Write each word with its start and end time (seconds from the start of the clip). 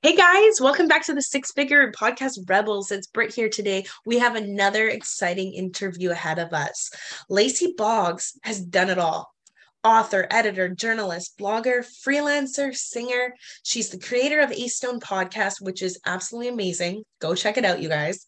Hey 0.00 0.14
guys, 0.14 0.60
welcome 0.60 0.86
back 0.86 1.04
to 1.06 1.12
the 1.12 1.20
Six 1.20 1.50
Figure 1.50 1.90
Podcast 1.90 2.48
Rebels. 2.48 2.92
It's 2.92 3.08
Britt 3.08 3.34
here 3.34 3.48
today. 3.48 3.84
We 4.06 4.20
have 4.20 4.36
another 4.36 4.86
exciting 4.86 5.52
interview 5.54 6.12
ahead 6.12 6.38
of 6.38 6.52
us. 6.52 6.92
Lacy 7.28 7.74
Boggs 7.76 8.38
has 8.44 8.60
done 8.60 8.90
it 8.90 8.98
all 8.98 9.34
author, 9.82 10.28
editor, 10.30 10.68
journalist, 10.68 11.36
blogger, 11.36 11.84
freelancer, 12.06 12.72
singer. 12.76 13.34
She's 13.64 13.88
the 13.88 13.98
creator 13.98 14.38
of 14.38 14.52
Ace 14.52 14.76
Stone 14.76 15.00
Podcast, 15.00 15.60
which 15.60 15.82
is 15.82 15.98
absolutely 16.06 16.50
amazing. 16.50 17.02
Go 17.20 17.34
check 17.34 17.56
it 17.56 17.64
out, 17.64 17.82
you 17.82 17.88
guys. 17.88 18.24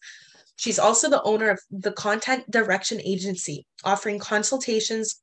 She's 0.57 0.77
also 0.77 1.09
the 1.09 1.23
owner 1.23 1.51
of 1.51 1.61
the 1.71 1.93
Content 1.93 2.51
Direction 2.51 2.99
Agency, 2.99 3.65
offering 3.85 4.19
consultations, 4.19 5.21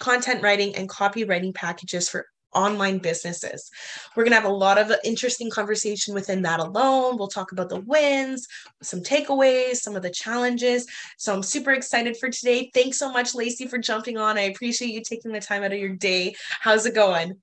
content 0.00 0.42
writing, 0.42 0.74
and 0.74 0.88
copywriting 0.88 1.54
packages 1.54 2.08
for 2.08 2.24
online 2.54 2.98
businesses. 2.98 3.70
We're 4.14 4.24
going 4.24 4.32
to 4.32 4.40
have 4.40 4.50
a 4.50 4.54
lot 4.54 4.78
of 4.78 4.92
interesting 5.04 5.50
conversation 5.50 6.14
within 6.14 6.42
that 6.42 6.60
alone. 6.60 7.16
We'll 7.16 7.28
talk 7.28 7.52
about 7.52 7.68
the 7.68 7.80
wins, 7.80 8.46
some 8.82 9.00
takeaways, 9.00 9.76
some 9.76 9.96
of 9.96 10.02
the 10.02 10.10
challenges. 10.10 10.86
So 11.18 11.34
I'm 11.34 11.42
super 11.42 11.72
excited 11.72 12.16
for 12.16 12.28
today. 12.28 12.70
Thanks 12.74 12.98
so 12.98 13.12
much, 13.12 13.34
Lacy, 13.34 13.66
for 13.66 13.78
jumping 13.78 14.18
on. 14.18 14.38
I 14.38 14.42
appreciate 14.42 14.92
you 14.92 15.02
taking 15.02 15.32
the 15.32 15.40
time 15.40 15.62
out 15.62 15.72
of 15.72 15.78
your 15.78 15.96
day. 15.96 16.34
How's 16.60 16.86
it 16.86 16.94
going? 16.94 17.40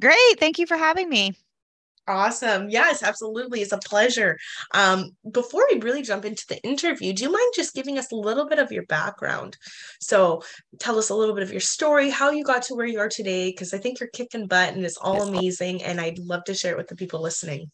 Great. 0.00 0.38
Thank 0.38 0.58
you 0.58 0.66
for 0.66 0.76
having 0.76 1.08
me. 1.08 1.34
Awesome. 2.08 2.68
Yes, 2.68 3.02
absolutely. 3.02 3.62
It's 3.62 3.72
a 3.72 3.78
pleasure. 3.78 4.38
Um, 4.72 5.10
before 5.32 5.66
we 5.70 5.80
really 5.80 6.02
jump 6.02 6.24
into 6.24 6.44
the 6.48 6.62
interview, 6.62 7.12
do 7.12 7.24
you 7.24 7.32
mind 7.32 7.52
just 7.56 7.74
giving 7.74 7.98
us 7.98 8.12
a 8.12 8.16
little 8.16 8.46
bit 8.46 8.60
of 8.60 8.70
your 8.70 8.84
background? 8.86 9.56
So 10.00 10.42
tell 10.78 10.98
us 10.98 11.10
a 11.10 11.16
little 11.16 11.34
bit 11.34 11.42
of 11.42 11.50
your 11.50 11.60
story, 11.60 12.08
how 12.10 12.30
you 12.30 12.44
got 12.44 12.62
to 12.62 12.76
where 12.76 12.86
you 12.86 13.00
are 13.00 13.08
today, 13.08 13.50
because 13.50 13.74
I 13.74 13.78
think 13.78 13.98
you're 13.98 14.08
kicking 14.10 14.46
butt 14.46 14.74
and 14.74 14.84
it's 14.84 14.98
all 14.98 15.22
amazing. 15.22 15.82
And 15.82 16.00
I'd 16.00 16.20
love 16.20 16.44
to 16.44 16.54
share 16.54 16.72
it 16.72 16.78
with 16.78 16.86
the 16.86 16.96
people 16.96 17.20
listening. 17.20 17.72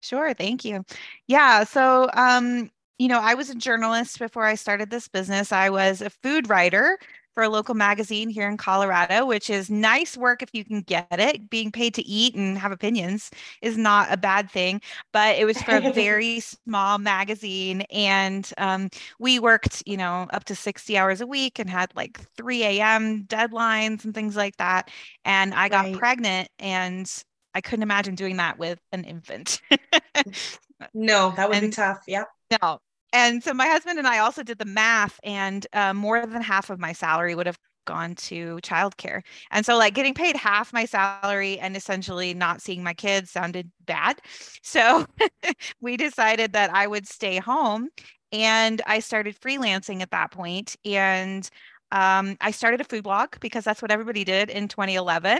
Sure. 0.00 0.32
Thank 0.32 0.64
you. 0.64 0.84
Yeah. 1.26 1.64
So, 1.64 2.08
um, 2.14 2.70
you 2.98 3.08
know, 3.08 3.20
I 3.20 3.34
was 3.34 3.50
a 3.50 3.54
journalist 3.54 4.18
before 4.18 4.44
I 4.44 4.54
started 4.54 4.90
this 4.90 5.08
business. 5.08 5.52
I 5.52 5.70
was 5.70 6.00
a 6.00 6.10
food 6.10 6.48
writer 6.48 6.98
for 7.38 7.44
a 7.44 7.48
local 7.48 7.76
magazine 7.76 8.28
here 8.28 8.48
in 8.48 8.56
Colorado, 8.56 9.24
which 9.24 9.48
is 9.48 9.70
nice 9.70 10.16
work 10.16 10.42
if 10.42 10.48
you 10.52 10.64
can 10.64 10.80
get 10.80 11.06
it. 11.12 11.48
Being 11.48 11.70
paid 11.70 11.94
to 11.94 12.04
eat 12.04 12.34
and 12.34 12.58
have 12.58 12.72
opinions 12.72 13.30
is 13.62 13.78
not 13.78 14.12
a 14.12 14.16
bad 14.16 14.50
thing, 14.50 14.80
but 15.12 15.38
it 15.38 15.44
was 15.44 15.62
for 15.62 15.76
a 15.76 15.92
very 15.92 16.40
small 16.40 16.98
magazine. 16.98 17.82
And 17.92 18.50
um, 18.58 18.90
we 19.20 19.38
worked, 19.38 19.84
you 19.86 19.96
know, 19.96 20.26
up 20.32 20.42
to 20.46 20.56
60 20.56 20.98
hours 20.98 21.20
a 21.20 21.28
week 21.28 21.60
and 21.60 21.70
had 21.70 21.94
like 21.94 22.18
3 22.36 22.64
a.m. 22.64 23.22
deadlines 23.28 24.04
and 24.04 24.12
things 24.12 24.34
like 24.34 24.56
that. 24.56 24.90
And 25.24 25.54
I 25.54 25.68
got 25.68 25.84
right. 25.84 25.96
pregnant 25.96 26.48
and 26.58 27.08
I 27.54 27.60
couldn't 27.60 27.84
imagine 27.84 28.16
doing 28.16 28.38
that 28.38 28.58
with 28.58 28.80
an 28.90 29.04
infant. 29.04 29.62
no, 30.92 31.32
that 31.36 31.48
would 31.48 31.58
and, 31.58 31.70
be 31.70 31.72
tough. 31.72 32.02
Yeah. 32.08 32.24
No, 32.60 32.80
and 33.12 33.42
so 33.42 33.54
my 33.54 33.66
husband 33.66 33.98
and 33.98 34.06
I 34.06 34.18
also 34.18 34.42
did 34.42 34.58
the 34.58 34.64
math, 34.64 35.18
and 35.22 35.66
uh, 35.72 35.94
more 35.94 36.24
than 36.26 36.42
half 36.42 36.70
of 36.70 36.78
my 36.78 36.92
salary 36.92 37.34
would 37.34 37.46
have 37.46 37.58
gone 37.86 38.14
to 38.16 38.58
childcare. 38.62 39.22
And 39.50 39.64
so, 39.64 39.76
like, 39.78 39.94
getting 39.94 40.14
paid 40.14 40.36
half 40.36 40.72
my 40.72 40.84
salary 40.84 41.58
and 41.58 41.76
essentially 41.76 42.34
not 42.34 42.60
seeing 42.60 42.82
my 42.82 42.94
kids 42.94 43.30
sounded 43.30 43.70
bad. 43.86 44.20
So, 44.62 45.06
we 45.80 45.96
decided 45.96 46.52
that 46.52 46.70
I 46.74 46.86
would 46.86 47.06
stay 47.06 47.38
home. 47.38 47.88
And 48.32 48.82
I 48.86 48.98
started 49.00 49.40
freelancing 49.40 50.02
at 50.02 50.10
that 50.10 50.30
point, 50.30 50.76
And 50.84 51.48
um, 51.92 52.36
I 52.40 52.50
started 52.50 52.80
a 52.80 52.84
food 52.84 53.04
blog 53.04 53.40
because 53.40 53.64
that's 53.64 53.80
what 53.80 53.90
everybody 53.90 54.24
did 54.24 54.50
in 54.50 54.68
2011 54.68 55.38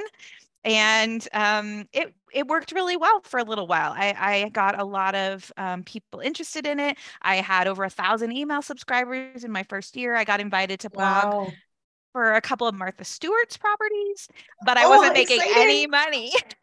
and 0.64 1.28
um, 1.34 1.86
it 1.92 2.14
it 2.32 2.46
worked 2.46 2.72
really 2.72 2.96
well 2.96 3.20
for 3.24 3.38
a 3.38 3.44
little 3.44 3.66
while. 3.66 3.92
I, 3.92 4.14
I 4.18 4.48
got 4.50 4.78
a 4.78 4.84
lot 4.84 5.14
of 5.14 5.52
um, 5.56 5.82
people 5.84 6.20
interested 6.20 6.66
in 6.66 6.80
it. 6.80 6.96
I 7.22 7.36
had 7.36 7.66
over 7.66 7.84
a 7.84 7.90
thousand 7.90 8.32
email 8.32 8.62
subscribers 8.62 9.44
in 9.44 9.50
my 9.50 9.62
first 9.64 9.96
year. 9.96 10.14
I 10.14 10.24
got 10.24 10.40
invited 10.40 10.80
to 10.80 10.90
blog 10.90 11.24
wow. 11.24 11.52
for 12.12 12.34
a 12.34 12.40
couple 12.40 12.66
of 12.66 12.74
Martha 12.74 13.04
Stewart's 13.04 13.56
properties, 13.56 14.28
but 14.64 14.76
I 14.76 14.84
oh, 14.84 14.90
wasn't 14.90 15.14
making 15.14 15.40
exciting. 15.40 15.62
any 15.62 15.86
money. 15.86 16.32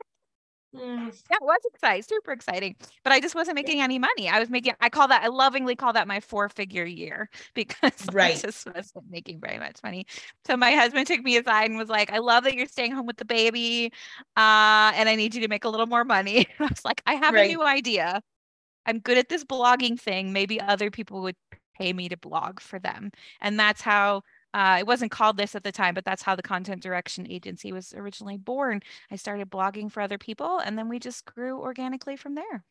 Mm. 0.75 1.24
That 1.30 1.40
was 1.41 1.59
exciting, 1.74 2.03
super 2.03 2.31
exciting. 2.31 2.75
But 3.03 3.13
I 3.13 3.19
just 3.19 3.36
wasn't 3.36 3.56
making 3.56 3.81
any 3.81 4.00
money. 4.00 4.30
I 4.30 4.40
was 4.40 4.50
making, 4.50 4.74
I 4.81 4.90
call 4.90 5.08
that, 5.08 5.24
I 5.24 5.28
lovingly 5.28 5.75
call 5.75 5.94
that 5.94 6.08
my 6.08 6.19
four 6.19 6.50
figure 6.50 6.86
year 6.86 7.30
because 7.53 8.08
right. 8.12 8.36
I 8.36 8.40
just 8.40 8.68
wasn't 8.74 9.09
making 9.09 9.40
very 9.40 9.59
much 9.59 9.78
money. 9.84 10.06
So 10.46 10.58
my 10.58 10.72
husband 10.72 11.08
took 11.08 11.24
me 11.24 11.38
aside 11.38 11.69
and 11.69 11.78
was 11.78 11.90
like, 11.90 12.12
I 12.12 12.19
love 12.19 12.44
that 12.44 12.56
you're 12.56 12.68
staying 12.68 12.91
home 12.91 13.06
with 13.06 13.18
the 13.18 13.25
baby. 13.25 13.91
Uh, 14.38 14.91
and 14.96 15.09
I 15.09 15.16
need 15.16 15.36
you 15.36 15.41
to 15.41 15.47
make 15.47 15.66
a 15.66 15.69
little 15.69 15.88
more 15.88 16.03
money. 16.03 16.47
I 16.59 16.63
was 16.63 16.86
like, 16.86 17.02
I 17.06 17.16
have 17.16 17.34
right. 17.34 17.46
a 17.46 17.53
new 17.53 17.63
idea. 17.63 18.22
I'm 18.86 19.00
good 19.00 19.18
at 19.18 19.30
this 19.30 19.44
blogging 19.44 20.00
thing. 20.00 20.31
Maybe 20.31 20.62
other 20.62 20.92
people 20.92 21.22
would 21.24 21.36
pay 21.80 21.94
me 21.94 22.09
to 22.09 22.18
blog 22.18 22.59
for 22.59 22.80
them. 22.80 23.12
And 23.42 23.59
that's 23.59 23.81
how 23.81 24.22
uh, 24.55 24.77
it 24.79 24.88
wasn't 24.88 25.11
called 25.11 25.35
this 25.35 25.53
at 25.53 25.66
the 25.66 25.71
time, 25.71 25.93
but 25.93 26.05
that's 26.05 26.23
how 26.23 26.33
the 26.33 26.41
Content 26.41 26.81
Direction 26.81 27.29
Agency 27.29 27.73
was 27.73 27.93
originally 27.93 28.38
born. 28.38 28.79
I 29.11 29.17
started 29.17 29.51
blogging 29.51 29.91
for 29.91 29.99
other 29.99 30.17
people, 30.17 30.59
and 30.59 30.77
then 30.77 30.88
we 30.88 30.97
just 30.97 31.25
grew 31.25 31.59
organically 31.59 32.16
from 32.16 32.35
there. 32.35 32.63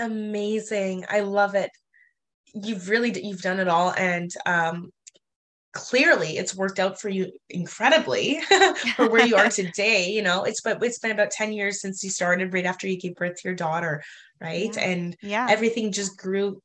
Amazing! 0.00 1.04
I 1.08 1.20
love 1.20 1.54
it. 1.54 1.70
You've 2.54 2.88
really 2.88 3.12
you've 3.24 3.40
done 3.40 3.60
it 3.60 3.68
all, 3.68 3.92
and 3.92 4.34
um, 4.46 4.90
clearly 5.72 6.36
it's 6.36 6.56
worked 6.56 6.80
out 6.80 7.00
for 7.00 7.08
you 7.08 7.30
incredibly 7.48 8.40
for 8.96 9.08
where 9.08 9.24
you 9.24 9.36
are 9.36 9.48
today. 9.48 10.10
You 10.10 10.22
know, 10.22 10.42
it's 10.42 10.60
but 10.60 10.82
it's 10.82 10.98
been 10.98 11.12
about 11.12 11.30
ten 11.30 11.52
years 11.52 11.80
since 11.80 12.02
you 12.02 12.10
started, 12.10 12.52
right 12.52 12.66
after 12.66 12.88
you 12.88 12.98
gave 12.98 13.14
birth 13.14 13.36
to 13.36 13.48
your 13.48 13.54
daughter, 13.54 14.02
right? 14.40 14.74
Yeah. 14.74 14.82
And 14.82 15.16
yeah, 15.22 15.46
everything 15.48 15.92
just 15.92 16.18
grew 16.18 16.60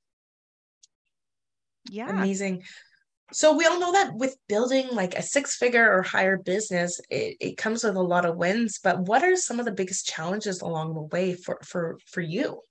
yeah 1.91 2.09
amazing 2.09 2.64
so 3.31 3.56
we 3.56 3.66
all 3.66 3.80
know 3.80 3.91
that 3.91 4.13
with 4.16 4.38
building 4.47 4.88
like 4.91 5.16
a 5.16 5.22
six 5.22 5.56
figure 5.56 5.91
or 5.91 6.03
higher 6.03 6.38
business, 6.38 7.00
it, 7.09 7.38
it 7.40 7.58
comes 7.58 7.84
with 7.84 7.96
a 7.96 8.02
lot 8.02 8.25
of 8.25 8.38
wins. 8.38 8.80
But 8.84 9.00
what 9.02 9.24
are 9.24 9.36
some 9.36 9.59
of 9.59 9.66
the 9.66 9.72
biggest 9.72 10.06
challenges 10.06 10.62
along 10.62 10.94
the 10.94 11.02
way 11.02 11.34
for 11.34 11.59
for 11.64 11.97
for 12.06 12.22
you? 12.22 12.62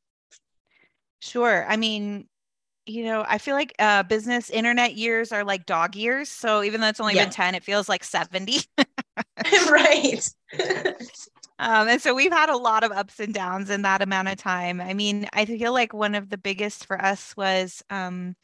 Sure. 1.20 1.66
I 1.69 1.76
mean, 1.76 2.28
you 2.87 3.04
know, 3.04 3.25
I 3.26 3.38
feel 3.38 3.54
like 3.54 3.75
uh, 3.78 4.03
business 4.03 4.50
internet 4.50 4.94
years 4.94 5.32
are 5.32 5.43
like 5.43 5.66
dog 5.66 5.97
years. 5.97 6.28
So 6.28 6.62
even 6.62 6.81
though 6.81 6.88
it's 6.88 7.00
only 7.00 7.14
yeah. 7.14 7.25
been 7.25 7.32
10, 7.32 7.54
it 7.54 7.64
feels 7.64 7.88
like 7.88 8.04
70. 8.04 8.60
right. 9.70 10.31
um, 11.59 11.88
and 11.88 12.00
so 12.00 12.14
we've 12.14 12.32
had 12.32 12.50
a 12.50 12.56
lot 12.56 12.84
of 12.84 12.93
ups 12.93 13.20
and 13.20 13.32
downs 13.32 13.70
in 13.70 13.82
that 13.82 14.03
amount 14.03 14.28
of 14.28 14.37
time. 14.37 14.81
I 14.81 14.93
mean, 14.93 15.26
I 15.32 15.47
feel 15.47 15.72
like 15.72 15.94
one 15.94 16.14
of 16.14 16.28
the 16.28 16.38
biggest 16.38 16.87
for 16.87 17.03
us 17.03 17.34
was 17.37 17.82
um, 17.88 18.37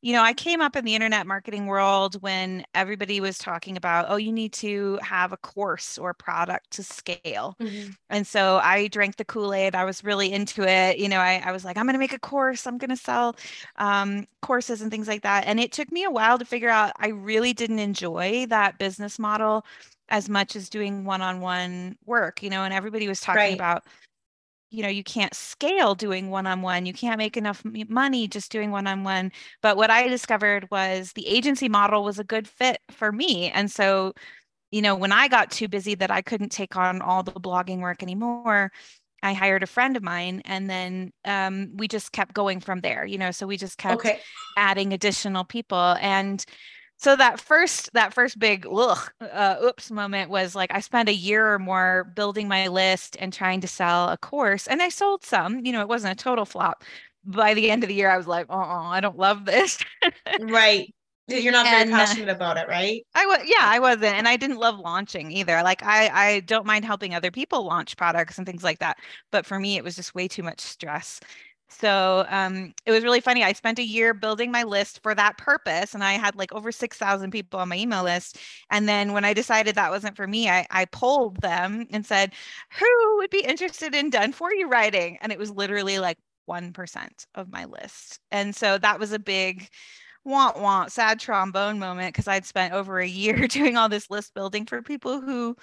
you 0.00 0.12
know, 0.12 0.22
I 0.22 0.32
came 0.32 0.60
up 0.60 0.76
in 0.76 0.84
the 0.84 0.94
internet 0.94 1.26
marketing 1.26 1.66
world 1.66 2.22
when 2.22 2.64
everybody 2.72 3.20
was 3.20 3.36
talking 3.36 3.76
about, 3.76 4.06
oh, 4.08 4.16
you 4.16 4.30
need 4.30 4.52
to 4.54 4.98
have 5.02 5.32
a 5.32 5.36
course 5.36 5.98
or 5.98 6.14
product 6.14 6.70
to 6.72 6.84
scale. 6.84 7.56
Mm-hmm. 7.60 7.90
And 8.08 8.24
so 8.24 8.60
I 8.62 8.86
drank 8.88 9.16
the 9.16 9.24
Kool 9.24 9.52
Aid. 9.52 9.74
I 9.74 9.84
was 9.84 10.04
really 10.04 10.32
into 10.32 10.62
it. 10.62 10.98
You 10.98 11.08
know, 11.08 11.18
I, 11.18 11.42
I 11.44 11.50
was 11.50 11.64
like, 11.64 11.76
I'm 11.76 11.84
going 11.84 11.94
to 11.94 11.98
make 11.98 12.12
a 12.12 12.18
course, 12.20 12.66
I'm 12.66 12.78
going 12.78 12.90
to 12.90 12.96
sell 12.96 13.34
um, 13.76 14.26
courses 14.40 14.82
and 14.82 14.90
things 14.90 15.08
like 15.08 15.22
that. 15.22 15.46
And 15.46 15.58
it 15.58 15.72
took 15.72 15.90
me 15.90 16.04
a 16.04 16.10
while 16.10 16.38
to 16.38 16.44
figure 16.44 16.70
out 16.70 16.92
I 16.98 17.08
really 17.08 17.52
didn't 17.52 17.80
enjoy 17.80 18.46
that 18.50 18.78
business 18.78 19.18
model 19.18 19.64
as 20.10 20.28
much 20.28 20.54
as 20.54 20.68
doing 20.68 21.04
one 21.04 21.22
on 21.22 21.40
one 21.40 21.96
work, 22.06 22.42
you 22.42 22.50
know, 22.50 22.62
and 22.62 22.72
everybody 22.72 23.08
was 23.08 23.20
talking 23.20 23.40
right. 23.40 23.54
about 23.54 23.84
you 24.70 24.82
know 24.82 24.88
you 24.88 25.02
can't 25.02 25.34
scale 25.34 25.94
doing 25.94 26.30
one-on-one 26.30 26.86
you 26.86 26.92
can't 26.92 27.18
make 27.18 27.36
enough 27.36 27.62
money 27.88 28.28
just 28.28 28.52
doing 28.52 28.70
one-on-one 28.70 29.32
but 29.62 29.76
what 29.76 29.90
i 29.90 30.06
discovered 30.08 30.68
was 30.70 31.12
the 31.12 31.26
agency 31.26 31.68
model 31.68 32.04
was 32.04 32.18
a 32.18 32.24
good 32.24 32.46
fit 32.46 32.78
for 32.90 33.10
me 33.10 33.50
and 33.50 33.70
so 33.70 34.12
you 34.70 34.82
know 34.82 34.94
when 34.94 35.12
i 35.12 35.28
got 35.28 35.50
too 35.50 35.68
busy 35.68 35.94
that 35.94 36.10
i 36.10 36.20
couldn't 36.20 36.50
take 36.50 36.76
on 36.76 37.00
all 37.00 37.22
the 37.22 37.32
blogging 37.32 37.80
work 37.80 38.02
anymore 38.02 38.70
i 39.22 39.32
hired 39.32 39.62
a 39.62 39.66
friend 39.66 39.96
of 39.96 40.02
mine 40.02 40.42
and 40.44 40.68
then 40.68 41.12
um, 41.24 41.70
we 41.74 41.88
just 41.88 42.12
kept 42.12 42.34
going 42.34 42.60
from 42.60 42.80
there 42.80 43.04
you 43.06 43.18
know 43.18 43.30
so 43.30 43.46
we 43.46 43.56
just 43.56 43.78
kept 43.78 44.00
okay. 44.00 44.20
adding 44.56 44.92
additional 44.92 45.44
people 45.44 45.96
and 46.00 46.44
so 46.98 47.16
that 47.16 47.40
first 47.40 47.92
that 47.94 48.12
first 48.14 48.38
big 48.38 48.66
ugh, 48.70 48.98
uh, 49.20 49.56
oops 49.62 49.90
moment 49.90 50.30
was 50.30 50.54
like 50.54 50.72
I 50.74 50.80
spent 50.80 51.08
a 51.08 51.14
year 51.14 51.54
or 51.54 51.58
more 51.58 52.04
building 52.16 52.48
my 52.48 52.68
list 52.68 53.16
and 53.20 53.32
trying 53.32 53.60
to 53.62 53.68
sell 53.68 54.08
a 54.10 54.18
course, 54.18 54.66
and 54.66 54.82
I 54.82 54.88
sold 54.88 55.24
some. 55.24 55.64
You 55.64 55.72
know, 55.72 55.80
it 55.80 55.88
wasn't 55.88 56.18
a 56.20 56.22
total 56.22 56.44
flop. 56.44 56.84
By 57.24 57.54
the 57.54 57.70
end 57.70 57.84
of 57.84 57.88
the 57.88 57.94
year, 57.94 58.10
I 58.10 58.16
was 58.16 58.26
like, 58.26 58.46
"Oh, 58.50 58.56
I 58.58 59.00
don't 59.00 59.18
love 59.18 59.44
this." 59.44 59.78
right. 60.38 60.94
You're 61.28 61.52
not 61.52 61.68
very 61.68 61.84
and, 61.84 62.00
uh, 62.00 62.16
passionate 62.16 62.28
about 62.30 62.56
it, 62.56 62.68
right? 62.68 63.02
I 63.14 63.26
was, 63.26 63.40
yeah, 63.46 63.62
I 63.64 63.80
wasn't, 63.80 64.14
and 64.14 64.28
I 64.28 64.36
didn't 64.36 64.58
love 64.58 64.78
launching 64.78 65.32
either. 65.32 65.62
Like, 65.62 65.82
I 65.82 66.08
I 66.36 66.40
don't 66.40 66.66
mind 66.66 66.84
helping 66.84 67.14
other 67.14 67.30
people 67.30 67.64
launch 67.66 67.96
products 67.96 68.38
and 68.38 68.46
things 68.46 68.62
like 68.62 68.78
that, 68.80 68.98
but 69.32 69.46
for 69.46 69.58
me, 69.58 69.76
it 69.76 69.84
was 69.84 69.96
just 69.96 70.14
way 70.14 70.28
too 70.28 70.42
much 70.42 70.60
stress. 70.60 71.20
So 71.70 72.24
um, 72.28 72.72
it 72.86 72.92
was 72.92 73.04
really 73.04 73.20
funny. 73.20 73.44
I 73.44 73.52
spent 73.52 73.78
a 73.78 73.84
year 73.84 74.14
building 74.14 74.50
my 74.50 74.62
list 74.62 75.02
for 75.02 75.14
that 75.14 75.36
purpose, 75.36 75.94
and 75.94 76.02
I 76.02 76.14
had 76.14 76.34
like 76.34 76.52
over 76.52 76.72
6,000 76.72 77.30
people 77.30 77.60
on 77.60 77.68
my 77.68 77.76
email 77.76 78.04
list. 78.04 78.38
And 78.70 78.88
then 78.88 79.12
when 79.12 79.24
I 79.24 79.34
decided 79.34 79.74
that 79.74 79.90
wasn't 79.90 80.16
for 80.16 80.26
me, 80.26 80.48
I, 80.48 80.66
I 80.70 80.86
polled 80.86 81.40
them 81.40 81.86
and 81.90 82.06
said, 82.06 82.32
Who 82.78 83.16
would 83.18 83.30
be 83.30 83.44
interested 83.44 83.94
in 83.94 84.10
done 84.10 84.32
for 84.32 84.52
you 84.52 84.68
writing? 84.68 85.18
And 85.20 85.30
it 85.30 85.38
was 85.38 85.50
literally 85.50 85.98
like 85.98 86.18
1% 86.48 87.26
of 87.34 87.52
my 87.52 87.66
list. 87.66 88.20
And 88.30 88.56
so 88.56 88.78
that 88.78 88.98
was 88.98 89.12
a 89.12 89.18
big 89.18 89.68
want 90.24 90.60
want 90.60 90.92
sad 90.92 91.20
trombone 91.20 91.78
moment 91.78 92.12
because 92.12 92.28
I'd 92.28 92.44
spent 92.44 92.74
over 92.74 92.98
a 92.98 93.06
year 93.06 93.46
doing 93.48 93.76
all 93.76 93.88
this 93.88 94.10
list 94.10 94.34
building 94.34 94.66
for 94.66 94.82
people 94.82 95.20
who 95.20 95.56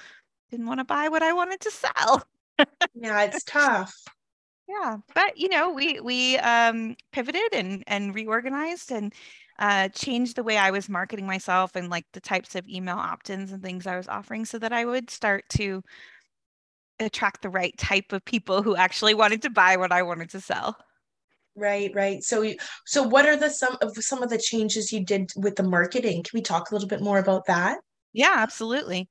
didn't 0.51 0.67
want 0.67 0.79
to 0.79 0.85
buy 0.85 1.09
what 1.09 1.23
I 1.23 1.33
wanted 1.33 1.61
to 1.61 1.71
sell. 1.71 2.23
yeah, 2.93 3.23
it's 3.23 3.43
tough 3.43 3.93
yeah 4.67 4.97
but 5.13 5.37
you 5.37 5.47
know 5.47 5.69
we 5.71 5.99
we 5.99 6.37
um 6.39 6.95
pivoted 7.11 7.53
and 7.53 7.83
and 7.87 8.15
reorganized 8.15 8.91
and 8.91 9.13
uh 9.59 9.87
changed 9.89 10.35
the 10.35 10.43
way 10.43 10.57
i 10.57 10.71
was 10.71 10.89
marketing 10.89 11.27
myself 11.27 11.75
and 11.75 11.89
like 11.89 12.05
the 12.13 12.19
types 12.19 12.55
of 12.55 12.67
email 12.67 12.97
opt-ins 12.97 13.51
and 13.51 13.61
things 13.61 13.85
i 13.87 13.95
was 13.95 14.07
offering 14.07 14.45
so 14.45 14.57
that 14.57 14.73
i 14.73 14.83
would 14.83 15.09
start 15.09 15.43
to 15.49 15.81
attract 16.99 17.41
the 17.41 17.49
right 17.49 17.77
type 17.77 18.11
of 18.13 18.23
people 18.25 18.63
who 18.63 18.75
actually 18.75 19.13
wanted 19.13 19.41
to 19.41 19.49
buy 19.49 19.75
what 19.75 19.91
i 19.91 20.01
wanted 20.01 20.29
to 20.29 20.39
sell. 20.39 20.77
Right 21.57 21.91
right. 21.95 22.21
So 22.21 22.53
so 22.85 23.03
what 23.03 23.25
are 23.25 23.37
the 23.37 23.49
some 23.49 23.77
of 23.81 23.95
some 23.95 24.21
of 24.21 24.29
the 24.29 24.37
changes 24.37 24.91
you 24.91 25.05
did 25.05 25.31
with 25.37 25.55
the 25.55 25.63
marketing? 25.63 26.23
Can 26.23 26.37
we 26.37 26.41
talk 26.41 26.69
a 26.69 26.75
little 26.75 26.87
bit 26.87 27.01
more 27.01 27.17
about 27.17 27.45
that? 27.45 27.79
Yeah 28.13 28.35
absolutely 28.37 29.09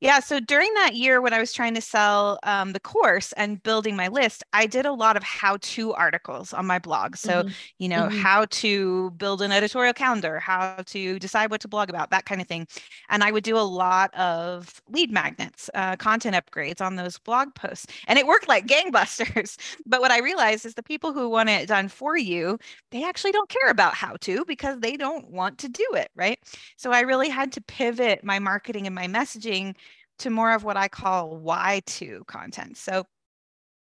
yeah. 0.00 0.20
So 0.20 0.40
during 0.40 0.72
that 0.74 0.94
year 0.94 1.22
when 1.22 1.32
I 1.32 1.38
was 1.38 1.54
trying 1.54 1.74
to 1.74 1.80
sell 1.80 2.38
um, 2.42 2.72
the 2.74 2.80
course 2.80 3.32
and 3.32 3.62
building 3.62 3.96
my 3.96 4.08
list, 4.08 4.44
I 4.52 4.66
did 4.66 4.84
a 4.84 4.92
lot 4.92 5.16
of 5.16 5.22
how 5.22 5.56
to 5.56 5.94
articles 5.94 6.52
on 6.52 6.66
my 6.66 6.78
blog. 6.78 7.16
So, 7.16 7.42
mm-hmm. 7.44 7.48
you 7.78 7.88
know, 7.88 8.02
mm-hmm. 8.02 8.18
how 8.18 8.44
to 8.44 9.10
build 9.12 9.40
an 9.40 9.52
editorial 9.52 9.94
calendar, 9.94 10.38
how 10.38 10.76
to 10.84 11.18
decide 11.18 11.50
what 11.50 11.62
to 11.62 11.68
blog 11.68 11.88
about, 11.88 12.10
that 12.10 12.26
kind 12.26 12.42
of 12.42 12.46
thing. 12.46 12.66
And 13.08 13.24
I 13.24 13.32
would 13.32 13.42
do 13.42 13.56
a 13.56 13.60
lot 13.60 14.14
of 14.14 14.82
lead 14.90 15.10
magnets, 15.10 15.70
uh, 15.72 15.96
content 15.96 16.36
upgrades 16.36 16.82
on 16.82 16.96
those 16.96 17.18
blog 17.18 17.54
posts. 17.54 17.86
And 18.06 18.18
it 18.18 18.26
worked 18.26 18.48
like 18.48 18.66
gangbusters. 18.66 19.56
but 19.86 20.02
what 20.02 20.10
I 20.10 20.18
realized 20.18 20.66
is 20.66 20.74
the 20.74 20.82
people 20.82 21.14
who 21.14 21.30
want 21.30 21.48
it 21.48 21.68
done 21.68 21.88
for 21.88 22.18
you, 22.18 22.58
they 22.90 23.02
actually 23.02 23.32
don't 23.32 23.48
care 23.48 23.70
about 23.70 23.94
how 23.94 24.16
to 24.20 24.44
because 24.44 24.78
they 24.80 24.98
don't 24.98 25.30
want 25.30 25.56
to 25.58 25.70
do 25.70 25.86
it. 25.94 26.10
Right. 26.14 26.38
So 26.76 26.92
I 26.92 27.00
really 27.00 27.30
had 27.30 27.50
to 27.52 27.62
pivot 27.62 28.22
my 28.22 28.38
marketing 28.38 28.86
and 28.86 28.94
my 28.94 29.06
messaging 29.06 29.74
to 30.18 30.30
more 30.30 30.52
of 30.52 30.64
what 30.64 30.76
I 30.76 30.88
call 30.88 31.36
why 31.36 31.82
to 31.86 32.24
content. 32.26 32.76
So, 32.76 33.04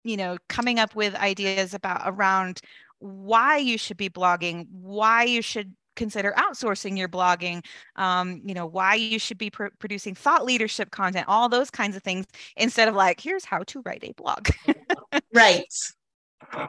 you 0.04 0.16
know, 0.16 0.36
coming 0.48 0.78
up 0.78 0.94
with 0.94 1.14
ideas 1.14 1.74
about 1.74 2.02
around 2.04 2.60
why 2.98 3.58
you 3.58 3.78
should 3.78 3.96
be 3.96 4.08
blogging, 4.08 4.66
why 4.70 5.24
you 5.24 5.42
should 5.42 5.74
consider 5.98 6.32
outsourcing 6.38 6.96
your 6.96 7.08
blogging 7.08 7.62
um, 7.96 8.40
you 8.44 8.54
know 8.54 8.64
why 8.64 8.94
you 8.94 9.18
should 9.18 9.36
be 9.36 9.50
pr- 9.50 9.66
producing 9.80 10.14
thought 10.14 10.44
leadership 10.44 10.92
content 10.92 11.26
all 11.26 11.48
those 11.48 11.72
kinds 11.72 11.96
of 11.96 12.02
things 12.04 12.24
instead 12.56 12.86
of 12.86 12.94
like 12.94 13.20
here's 13.20 13.44
how 13.44 13.58
to 13.64 13.82
write 13.84 14.04
a 14.04 14.12
blog. 14.12 14.48
Right. 15.34 15.64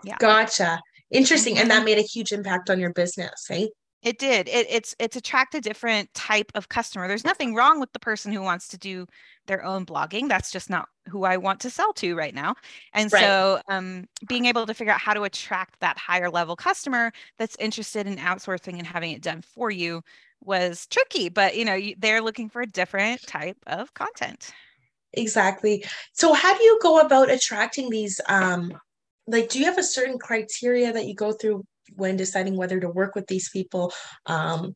Yeah. 0.04 0.18
Gotcha. 0.20 0.82
Interesting. 1.12 1.58
And 1.58 1.70
that 1.72 1.78
mm-hmm. 1.78 1.86
made 1.86 1.98
a 1.98 2.02
huge 2.02 2.32
impact 2.32 2.70
on 2.70 2.80
your 2.80 2.94
business 2.94 3.48
right 3.50 3.70
it 4.02 4.18
did. 4.18 4.48
It, 4.48 4.68
it's 4.70 4.96
it's 4.98 5.18
attract 5.18 5.56
a 5.56 5.62
different 5.62 6.14
type 6.14 6.52
of 6.56 6.70
customer. 6.70 7.08
There's 7.08 7.26
nothing 7.26 7.54
wrong 7.54 7.80
with 7.80 7.92
the 7.92 8.00
person 8.00 8.32
who 8.32 8.42
wants 8.42 8.70
to 8.70 8.78
do 8.78 9.06
their 9.48 9.64
own 9.64 9.86
blogging. 9.86 10.30
That's 10.30 10.52
just 10.52 10.70
not 10.70 10.88
who 11.10 11.26
I 11.26 11.36
want 11.36 11.60
to 11.62 11.70
sell 11.70 11.92
to 11.94 12.16
right 12.16 12.34
now. 12.34 12.56
And 12.94 13.12
right. 13.12 13.22
so, 13.22 13.60
um, 13.68 14.06
being 14.28 14.46
able 14.46 14.66
to 14.66 14.74
figure 14.74 14.94
out 14.94 15.02
how 15.02 15.14
to 15.14 15.24
attract 15.24 15.82
that 15.82 15.98
higher 15.98 16.30
level 16.30 16.56
customer 16.56 17.12
that's 17.38 17.58
interested 17.60 18.08
in 18.08 18.16
outsourcing 18.18 18.78
and 18.78 18.88
having 18.88 19.12
it 19.12 19.22
done 19.22 19.42
for 19.42 19.70
you 19.70 20.02
was 20.42 20.88
tricky. 20.88 21.28
But 21.28 21.58
you 21.58 21.66
know, 21.66 21.76
you, 21.76 21.96
they're 21.98 22.22
looking 22.22 22.50
for 22.50 22.62
a 22.62 22.68
different 22.68 23.28
type 23.28 23.58
of 23.68 23.94
content. 23.94 24.52
Exactly. 25.14 25.84
So, 26.14 26.34
how 26.34 26.58
do 26.58 26.64
you 26.64 26.80
go 26.82 27.00
about 27.00 27.30
attracting 27.30 27.90
these? 27.90 28.22
Um, 28.30 28.80
like, 29.28 29.50
do 29.50 29.60
you 29.60 29.66
have 29.66 29.78
a 29.78 29.84
certain 29.84 30.18
criteria 30.18 30.94
that 30.94 31.06
you 31.06 31.16
go 31.16 31.34
through 31.34 31.66
when 31.96 32.18
deciding 32.18 32.58
whether 32.58 32.80
to 32.80 32.90
work 32.90 33.16
with 33.16 33.28
these 33.28 33.50
people 33.50 33.94
um, 34.26 34.76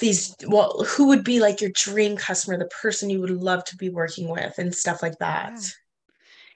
these 0.00 0.34
well 0.46 0.84
who 0.86 1.08
would 1.08 1.24
be 1.24 1.40
like 1.40 1.60
your 1.60 1.70
dream 1.74 2.16
customer 2.16 2.56
the 2.56 2.66
person 2.66 3.10
you 3.10 3.20
would 3.20 3.30
love 3.30 3.64
to 3.64 3.76
be 3.76 3.88
working 3.88 4.28
with 4.28 4.56
and 4.58 4.74
stuff 4.74 5.02
like 5.02 5.18
that 5.18 5.52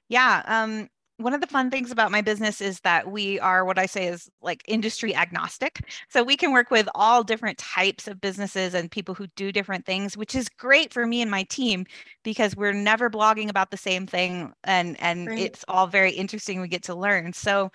yeah, 0.08 0.42
yeah 0.46 0.62
um 0.62 0.88
one 1.18 1.34
of 1.34 1.40
the 1.40 1.48
fun 1.48 1.68
things 1.68 1.90
about 1.90 2.12
my 2.12 2.20
business 2.20 2.60
is 2.60 2.78
that 2.80 3.10
we 3.10 3.40
are 3.40 3.64
what 3.64 3.78
I 3.78 3.86
say 3.86 4.06
is 4.06 4.30
like 4.40 4.62
industry 4.68 5.14
agnostic. 5.16 5.80
So 6.08 6.22
we 6.22 6.36
can 6.36 6.52
work 6.52 6.70
with 6.70 6.88
all 6.94 7.24
different 7.24 7.58
types 7.58 8.06
of 8.06 8.20
businesses 8.20 8.72
and 8.72 8.88
people 8.88 9.16
who 9.16 9.26
do 9.34 9.50
different 9.50 9.84
things, 9.84 10.16
which 10.16 10.36
is 10.36 10.48
great 10.48 10.92
for 10.92 11.04
me 11.06 11.20
and 11.20 11.30
my 11.30 11.42
team 11.44 11.86
because 12.22 12.54
we're 12.54 12.72
never 12.72 13.10
blogging 13.10 13.50
about 13.50 13.72
the 13.72 13.76
same 13.76 14.06
thing 14.06 14.52
and 14.62 14.96
and 15.00 15.26
right. 15.26 15.38
it's 15.40 15.64
all 15.66 15.88
very 15.88 16.12
interesting 16.12 16.60
we 16.60 16.68
get 16.68 16.84
to 16.84 16.94
learn. 16.94 17.32
So 17.32 17.72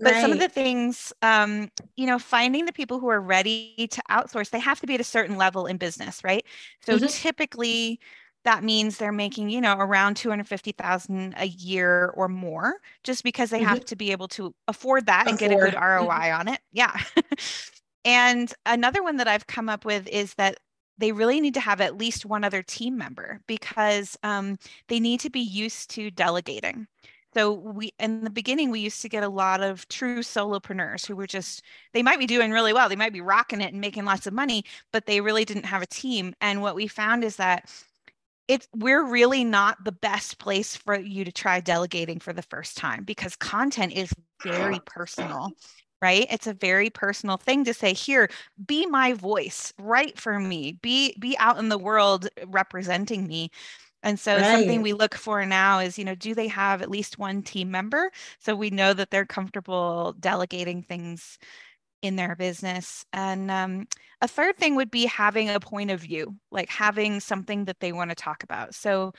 but 0.00 0.12
right. 0.12 0.20
some 0.20 0.32
of 0.32 0.38
the 0.38 0.48
things 0.48 1.12
um, 1.22 1.70
you 1.96 2.06
know 2.06 2.18
finding 2.18 2.64
the 2.64 2.72
people 2.72 2.98
who 2.98 3.08
are 3.08 3.20
ready 3.20 3.88
to 3.90 4.02
outsource 4.10 4.50
they 4.50 4.58
have 4.58 4.80
to 4.80 4.86
be 4.86 4.94
at 4.94 5.00
a 5.00 5.04
certain 5.04 5.36
level 5.36 5.66
in 5.66 5.76
business 5.76 6.22
right 6.24 6.44
so 6.80 6.96
mm-hmm. 6.96 7.06
typically 7.06 8.00
that 8.44 8.62
means 8.62 8.98
they're 8.98 9.12
making 9.12 9.48
you 9.48 9.60
know 9.60 9.76
around 9.78 10.16
250000 10.16 11.34
a 11.36 11.46
year 11.46 12.12
or 12.16 12.28
more 12.28 12.74
just 13.02 13.24
because 13.24 13.50
they 13.50 13.60
mm-hmm. 13.60 13.68
have 13.68 13.84
to 13.84 13.96
be 13.96 14.12
able 14.12 14.28
to 14.28 14.54
afford 14.68 15.06
that 15.06 15.22
afford. 15.22 15.30
and 15.30 15.38
get 15.38 15.52
a 15.52 15.56
good 15.56 15.74
roi 15.74 16.06
mm-hmm. 16.06 16.40
on 16.40 16.48
it 16.48 16.60
yeah 16.72 16.98
and 18.04 18.52
another 18.66 19.02
one 19.02 19.16
that 19.16 19.28
i've 19.28 19.46
come 19.46 19.68
up 19.68 19.84
with 19.84 20.06
is 20.08 20.34
that 20.34 20.58
they 20.98 21.12
really 21.12 21.40
need 21.40 21.54
to 21.54 21.60
have 21.60 21.80
at 21.80 21.98
least 21.98 22.24
one 22.24 22.44
other 22.44 22.62
team 22.62 22.96
member 22.96 23.40
because 23.48 24.16
um, 24.22 24.56
they 24.86 25.00
need 25.00 25.18
to 25.18 25.28
be 25.28 25.40
used 25.40 25.90
to 25.90 26.08
delegating 26.10 26.86
so 27.34 27.52
we 27.52 27.92
in 27.98 28.24
the 28.24 28.30
beginning 28.30 28.70
we 28.70 28.80
used 28.80 29.02
to 29.02 29.08
get 29.08 29.22
a 29.22 29.28
lot 29.28 29.62
of 29.62 29.86
true 29.88 30.20
solopreneurs 30.20 31.06
who 31.06 31.16
were 31.16 31.26
just 31.26 31.62
they 31.92 32.02
might 32.02 32.18
be 32.18 32.26
doing 32.26 32.50
really 32.50 32.72
well, 32.72 32.88
they 32.88 32.96
might 32.96 33.12
be 33.12 33.20
rocking 33.20 33.60
it 33.60 33.72
and 33.72 33.80
making 33.80 34.04
lots 34.04 34.26
of 34.26 34.32
money, 34.32 34.64
but 34.92 35.06
they 35.06 35.20
really 35.20 35.44
didn't 35.44 35.66
have 35.66 35.82
a 35.82 35.86
team. 35.86 36.34
And 36.40 36.62
what 36.62 36.74
we 36.74 36.86
found 36.86 37.24
is 37.24 37.36
that 37.36 37.70
it's 38.48 38.68
we're 38.74 39.04
really 39.06 39.44
not 39.44 39.82
the 39.84 39.92
best 39.92 40.38
place 40.38 40.76
for 40.76 40.98
you 40.98 41.24
to 41.24 41.32
try 41.32 41.60
delegating 41.60 42.20
for 42.20 42.32
the 42.32 42.42
first 42.42 42.76
time 42.76 43.04
because 43.04 43.36
content 43.36 43.92
is 43.92 44.12
very 44.44 44.80
personal 44.86 45.50
right? 46.02 46.26
It's 46.30 46.46
a 46.46 46.52
very 46.52 46.90
personal 46.90 47.38
thing 47.38 47.64
to 47.64 47.72
say 47.72 47.94
here 47.94 48.28
be 48.66 48.84
my 48.84 49.14
voice. 49.14 49.72
Write 49.78 50.20
for 50.20 50.38
me. 50.38 50.78
Be 50.82 51.16
be 51.18 51.34
out 51.38 51.56
in 51.58 51.70
the 51.70 51.78
world 51.78 52.28
representing 52.48 53.26
me 53.26 53.50
and 54.04 54.20
so 54.20 54.36
right. 54.36 54.44
something 54.44 54.82
we 54.82 54.92
look 54.92 55.14
for 55.14 55.44
now 55.46 55.78
is, 55.80 55.98
you 55.98 56.04
know, 56.04 56.14
do 56.14 56.34
they 56.34 56.46
have 56.48 56.82
at 56.82 56.90
least 56.90 57.18
one 57.18 57.42
team 57.42 57.70
member? 57.70 58.12
So 58.38 58.54
we 58.54 58.68
know 58.68 58.92
that 58.92 59.10
they're 59.10 59.24
comfortable 59.24 60.14
delegating 60.20 60.82
things 60.82 61.38
in 62.02 62.16
their 62.16 62.36
business. 62.36 63.06
And 63.14 63.50
um, 63.50 63.88
a 64.20 64.28
third 64.28 64.58
thing 64.58 64.76
would 64.76 64.90
be 64.90 65.06
having 65.06 65.48
a 65.48 65.58
point 65.58 65.90
of 65.90 66.00
view, 66.00 66.36
like 66.52 66.68
having 66.68 67.18
something 67.18 67.64
that 67.64 67.80
they 67.80 67.92
want 67.92 68.10
to 68.10 68.14
talk 68.14 68.42
about. 68.42 68.74
So 68.74 69.14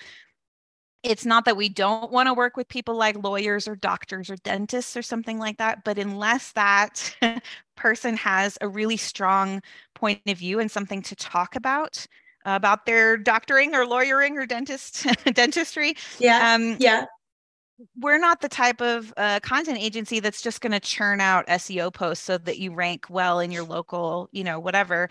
it's 1.02 1.26
not 1.26 1.46
that 1.46 1.58
we 1.58 1.68
don't 1.68 2.12
want 2.12 2.28
to 2.28 2.34
work 2.34 2.56
with 2.56 2.68
people 2.68 2.96
like 2.96 3.24
lawyers 3.24 3.68
or 3.68 3.76
doctors 3.76 4.30
or 4.30 4.36
dentists 4.38 4.96
or 4.96 5.02
something 5.02 5.40
like 5.40 5.58
that, 5.58 5.84
but 5.84 5.98
unless 5.98 6.52
that 6.52 7.16
person 7.76 8.18
has 8.18 8.58
a 8.62 8.68
really 8.68 8.98
strong 8.98 9.62
point 9.96 10.22
of 10.28 10.38
view 10.38 10.60
and 10.60 10.70
something 10.70 11.02
to 11.04 11.16
talk 11.16 11.56
about, 11.56 12.06
about 12.46 12.86
their 12.86 13.18
doctoring 13.18 13.76
or 13.76 13.86
lawyering 13.86 14.38
or 14.38 14.46
dentist 14.46 15.06
dentistry. 15.34 15.96
Yeah. 16.20 16.54
Um, 16.54 16.78
yeah. 16.80 17.06
We're 18.00 18.20
not 18.20 18.40
the 18.40 18.48
type 18.48 18.80
of 18.82 19.14
uh, 19.18 19.42
content 19.42 19.80
agency 19.82 20.22
that's 20.22 20.42
just 20.42 20.62
going 20.62 20.72
to 20.72 20.80
churn 20.80 21.20
out 21.20 21.46
SEO 21.48 21.94
posts 21.94 22.24
so 22.24 22.38
that 22.38 22.58
you 22.58 22.74
rank 22.74 23.08
well 23.10 23.42
in 23.42 23.52
your 23.52 23.66
local, 23.66 24.30
you 24.32 24.46
know, 24.46 24.62
whatever 24.62 25.10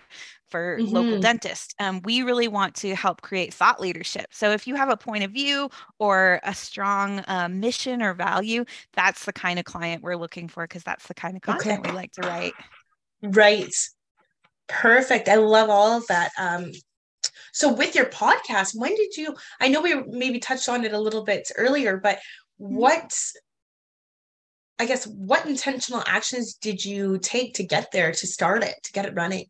for 0.49 0.79
mm-hmm. 0.79 0.95
local 0.95 1.21
dentist. 1.21 1.75
Um, 1.79 2.01
we 2.05 2.23
really 2.23 2.49
want 2.49 2.75
to 2.77 2.95
help 2.95 3.21
create 3.21 3.53
thought 3.53 3.81
leadership. 3.81 4.29
So 4.31 4.51
if 4.51 4.67
you 4.67 4.77
have 4.77 4.89
a 4.89 4.97
point 4.97 5.25
of 5.25 5.33
view 5.33 5.69
or 5.99 6.41
a 6.43 6.55
strong 6.55 7.23
uh, 7.29 7.49
mission 7.51 8.01
or 8.01 8.15
value, 8.15 8.65
that's 8.95 9.27
the 9.27 9.33
kind 9.35 9.59
of 9.59 9.67
client 9.67 10.03
we're 10.03 10.17
looking 10.17 10.49
for 10.49 10.65
because 10.65 10.85
that's 10.85 11.07
the 11.07 11.15
kind 11.15 11.37
of 11.37 11.43
content 11.43 11.81
okay. 11.81 11.91
we 11.91 11.95
like 11.95 12.13
to 12.13 12.23
write. 12.23 12.55
Right. 13.23 13.75
Perfect. 14.69 15.29
I 15.29 15.35
love 15.35 15.69
all 15.69 15.99
of 15.99 16.07
that. 16.07 16.31
Um, 16.39 16.73
so 17.53 17.73
with 17.73 17.95
your 17.95 18.07
podcast, 18.07 18.75
when 18.75 18.95
did 18.95 19.17
you? 19.17 19.35
I 19.61 19.69
know 19.69 19.81
we 19.81 19.95
maybe 20.07 20.39
touched 20.39 20.69
on 20.69 20.85
it 20.85 20.93
a 20.93 20.99
little 20.99 21.25
bit 21.25 21.51
earlier, 21.57 21.97
but 21.97 22.19
mm-hmm. 22.61 22.77
what? 22.77 23.19
I 24.79 24.87
guess 24.87 25.07
what 25.07 25.47
intentional 25.47 26.03
actions 26.05 26.55
did 26.55 26.85
you 26.85 27.19
take 27.19 27.55
to 27.55 27.65
get 27.65 27.93
there, 27.93 28.11
to 28.11 28.27
start 28.27 28.65
it, 28.65 28.75
to 28.83 28.93
get 28.93 29.07
it 29.07 29.15
running? 29.15 29.47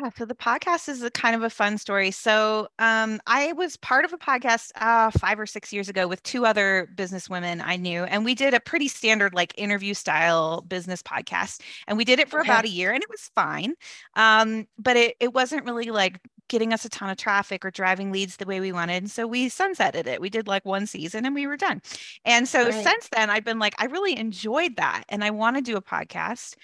Yeah, 0.00 0.10
so 0.16 0.24
the 0.24 0.34
podcast 0.34 0.88
is 0.88 1.02
a 1.02 1.10
kind 1.10 1.36
of 1.36 1.42
a 1.42 1.50
fun 1.50 1.76
story. 1.76 2.10
So 2.10 2.68
um, 2.78 3.20
I 3.26 3.52
was 3.52 3.76
part 3.76 4.04
of 4.04 4.12
a 4.12 4.18
podcast 4.18 4.70
uh, 4.76 5.10
five 5.10 5.38
or 5.38 5.46
six 5.46 5.72
years 5.72 5.90
ago 5.90 6.08
with 6.08 6.22
two 6.22 6.46
other 6.46 6.88
business 6.94 7.28
women 7.28 7.60
I 7.60 7.76
knew, 7.76 8.04
and 8.04 8.24
we 8.24 8.34
did 8.34 8.54
a 8.54 8.60
pretty 8.60 8.88
standard 8.88 9.34
like 9.34 9.52
interview 9.58 9.92
style 9.92 10.62
business 10.62 11.02
podcast, 11.02 11.60
and 11.86 11.98
we 11.98 12.04
did 12.04 12.18
it 12.18 12.30
for 12.30 12.40
okay. 12.40 12.48
about 12.48 12.64
a 12.64 12.70
year, 12.70 12.92
and 12.92 13.02
it 13.02 13.10
was 13.10 13.30
fine, 13.34 13.74
um, 14.14 14.66
but 14.78 14.96
it 14.96 15.16
it 15.20 15.34
wasn't 15.34 15.66
really 15.66 15.90
like 15.90 16.18
getting 16.48 16.72
us 16.72 16.84
a 16.84 16.88
ton 16.88 17.10
of 17.10 17.16
traffic 17.16 17.64
or 17.64 17.70
driving 17.70 18.10
leads 18.10 18.36
the 18.36 18.46
way 18.46 18.58
we 18.58 18.72
wanted. 18.72 19.02
And 19.02 19.10
so 19.10 19.26
we 19.26 19.48
sunsetted 19.48 20.06
it. 20.06 20.20
We 20.20 20.30
did 20.30 20.48
like 20.48 20.64
one 20.64 20.84
season 20.84 21.24
and 21.24 21.32
we 21.32 21.46
were 21.46 21.56
done. 21.56 21.80
And 22.24 22.48
so 22.48 22.64
right. 22.64 22.74
since 22.74 23.08
then, 23.12 23.30
I've 23.30 23.44
been 23.44 23.60
like, 23.60 23.74
I 23.78 23.84
really 23.84 24.18
enjoyed 24.18 24.76
that, 24.76 25.04
and 25.10 25.22
I 25.22 25.30
want 25.30 25.56
to 25.56 25.62
do 25.62 25.76
a 25.76 25.82
podcast 25.82 26.56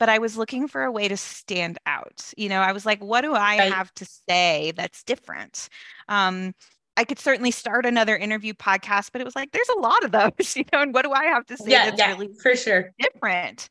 but 0.00 0.08
I 0.08 0.18
was 0.18 0.36
looking 0.36 0.66
for 0.66 0.82
a 0.82 0.90
way 0.90 1.06
to 1.06 1.16
stand 1.16 1.78
out. 1.86 2.32
You 2.36 2.48
know, 2.48 2.60
I 2.60 2.72
was 2.72 2.86
like, 2.86 3.04
what 3.04 3.20
do 3.20 3.34
I 3.34 3.58
right. 3.58 3.72
have 3.72 3.92
to 3.94 4.06
say 4.28 4.72
that's 4.74 5.04
different? 5.04 5.68
Um, 6.08 6.54
I 6.96 7.04
could 7.04 7.18
certainly 7.18 7.50
start 7.50 7.86
another 7.86 8.16
interview 8.16 8.54
podcast, 8.54 9.10
but 9.12 9.20
it 9.20 9.24
was 9.24 9.36
like, 9.36 9.52
there's 9.52 9.68
a 9.68 9.78
lot 9.78 10.02
of 10.02 10.10
those, 10.10 10.56
you 10.56 10.64
know, 10.72 10.80
and 10.80 10.92
what 10.92 11.04
do 11.04 11.12
I 11.12 11.26
have 11.26 11.46
to 11.46 11.56
say 11.56 11.70
yeah, 11.70 11.84
that's 11.84 11.98
yeah, 11.98 12.12
really 12.12 12.30
for 12.42 12.56
sure 12.56 12.90
different? 12.98 13.68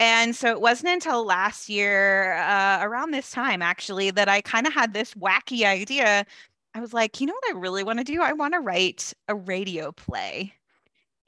And 0.00 0.34
so 0.34 0.50
it 0.50 0.60
wasn't 0.60 0.90
until 0.90 1.24
last 1.24 1.68
year, 1.68 2.34
uh, 2.34 2.80
around 2.82 3.12
this 3.12 3.30
time 3.30 3.62
actually, 3.62 4.10
that 4.10 4.28
I 4.28 4.40
kind 4.40 4.66
of 4.66 4.72
had 4.72 4.92
this 4.92 5.14
wacky 5.14 5.64
idea. 5.64 6.26
I 6.74 6.80
was 6.80 6.92
like, 6.92 7.20
you 7.20 7.26
know 7.26 7.34
what 7.34 7.56
I 7.56 7.58
really 7.58 7.84
want 7.84 8.00
to 8.00 8.04
do? 8.04 8.20
I 8.20 8.32
want 8.32 8.54
to 8.54 8.60
write 8.60 9.12
a 9.28 9.34
radio 9.34 9.92
play. 9.92 10.54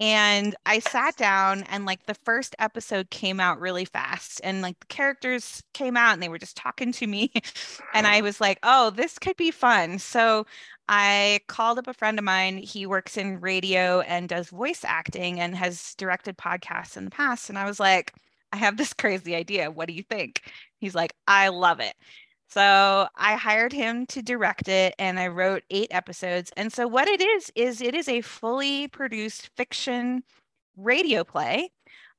And 0.01 0.57
I 0.65 0.79
sat 0.79 1.17
down 1.17 1.63
and 1.65 1.85
like 1.85 2.07
the 2.07 2.15
first 2.15 2.57
episode 2.59 3.11
came 3.11 3.39
out 3.39 3.61
really 3.61 3.85
fast 3.85 4.41
and 4.43 4.63
like 4.63 4.81
the 4.81 4.87
characters 4.87 5.63
came 5.75 5.95
out 5.95 6.15
and 6.15 6.23
they 6.23 6.31
were 6.31 6.39
just 6.39 6.57
talking 6.57 6.91
to 6.93 7.07
me. 7.07 7.31
and 7.95 8.07
I 8.07 8.23
was 8.23 8.41
like, 8.41 8.59
oh, 8.63 8.91
this 8.91 9.19
could 9.19 9.37
be 9.37 9.51
fun. 9.51 9.99
So 9.99 10.47
I 10.89 11.41
called 11.49 11.79
up 11.79 11.87
a 11.87 11.93
friend 11.95 12.19
of 12.19 12.25
mine. 12.25 12.57
He 12.59 12.87
works 12.87 13.19
in 13.19 13.41
radio 13.41 14.01
and 14.01 14.29
does 14.29 14.49
voice 14.49 14.85
acting 14.85 15.39
and 15.39 15.55
has 15.55 15.95
directed 15.97 16.39
podcasts 16.39 16.97
in 16.97 17.05
the 17.05 17.11
past. 17.11 17.51
And 17.51 17.59
I 17.59 17.67
was 17.67 17.79
like, 17.79 18.15
I 18.53 18.57
have 18.57 18.79
this 18.79 18.93
crazy 18.95 19.35
idea. 19.35 19.71
What 19.71 19.87
do 19.87 19.95
you 19.95 20.03
think? 20.03 20.43
He's 20.79 20.95
like, 20.95 21.13
I 21.29 21.49
love 21.49 21.81
it. 21.81 21.95
So 22.53 23.07
I 23.17 23.37
hired 23.37 23.73
him 23.73 24.07
to 24.07 24.23
direct 24.23 24.69
it 24.69 24.95
and 24.99 25.21
I 25.21 25.29
wrote 25.29 25.63
eight 25.71 25.89
episodes. 25.93 26.53
And 26.57 26.73
so 26.73 26.89
what 26.89 27.07
it 27.07 27.21
is, 27.21 27.53
is 27.55 27.81
it 27.81 27.95
is 27.95 28.09
a 28.09 28.23
fully 28.23 28.89
produced 28.89 29.51
fiction 29.57 30.25
radio 30.77 31.23
play 31.23 31.71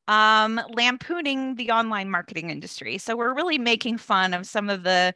um, 0.07 0.59
lampooning 0.73 1.55
the 1.55 1.71
online 1.71 2.09
marketing 2.09 2.49
industry. 2.49 2.97
So 2.97 3.15
we're 3.15 3.33
really 3.33 3.57
making 3.57 3.97
fun 3.97 4.33
of 4.33 4.45
some 4.45 4.69
of 4.69 4.83
the 4.83 5.13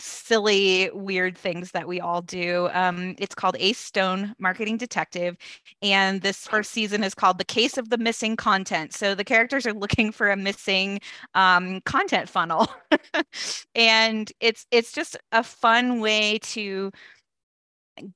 silly, 0.00 0.90
weird 0.92 1.36
things 1.36 1.70
that 1.72 1.86
we 1.86 2.00
all 2.00 2.22
do. 2.22 2.68
Um, 2.72 3.14
it's 3.18 3.34
called 3.34 3.56
Ace 3.58 3.78
Stone 3.78 4.34
Marketing 4.38 4.76
Detective. 4.76 5.36
And 5.82 6.20
this 6.20 6.46
first 6.46 6.72
season 6.72 7.04
is 7.04 7.14
called 7.14 7.38
The 7.38 7.44
Case 7.44 7.78
of 7.78 7.90
the 7.90 7.98
Missing 7.98 8.36
Content. 8.36 8.92
So 8.92 9.14
the 9.14 9.24
characters 9.24 9.66
are 9.66 9.72
looking 9.72 10.12
for 10.12 10.30
a 10.30 10.36
missing 10.36 11.00
um, 11.34 11.80
content 11.82 12.28
funnel. 12.28 12.68
and 13.74 14.32
it's 14.40 14.66
it's 14.70 14.92
just 14.92 15.16
a 15.32 15.42
fun 15.42 16.00
way 16.00 16.38
to 16.42 16.90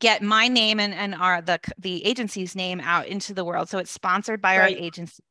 get 0.01 0.23
my 0.23 0.49
name 0.49 0.81
and, 0.81 0.93
and 0.93 1.15
our 1.15 1.41
the 1.41 1.61
the 1.79 2.05
agency's 2.05 2.57
name 2.57 2.81
out 2.81 3.07
into 3.07 3.33
the 3.33 3.45
world. 3.45 3.69
So 3.69 3.79
it's 3.79 3.91
sponsored 3.91 4.41
by 4.41 4.59
right. 4.59 4.77
our 4.77 4.83
agency 4.83 5.23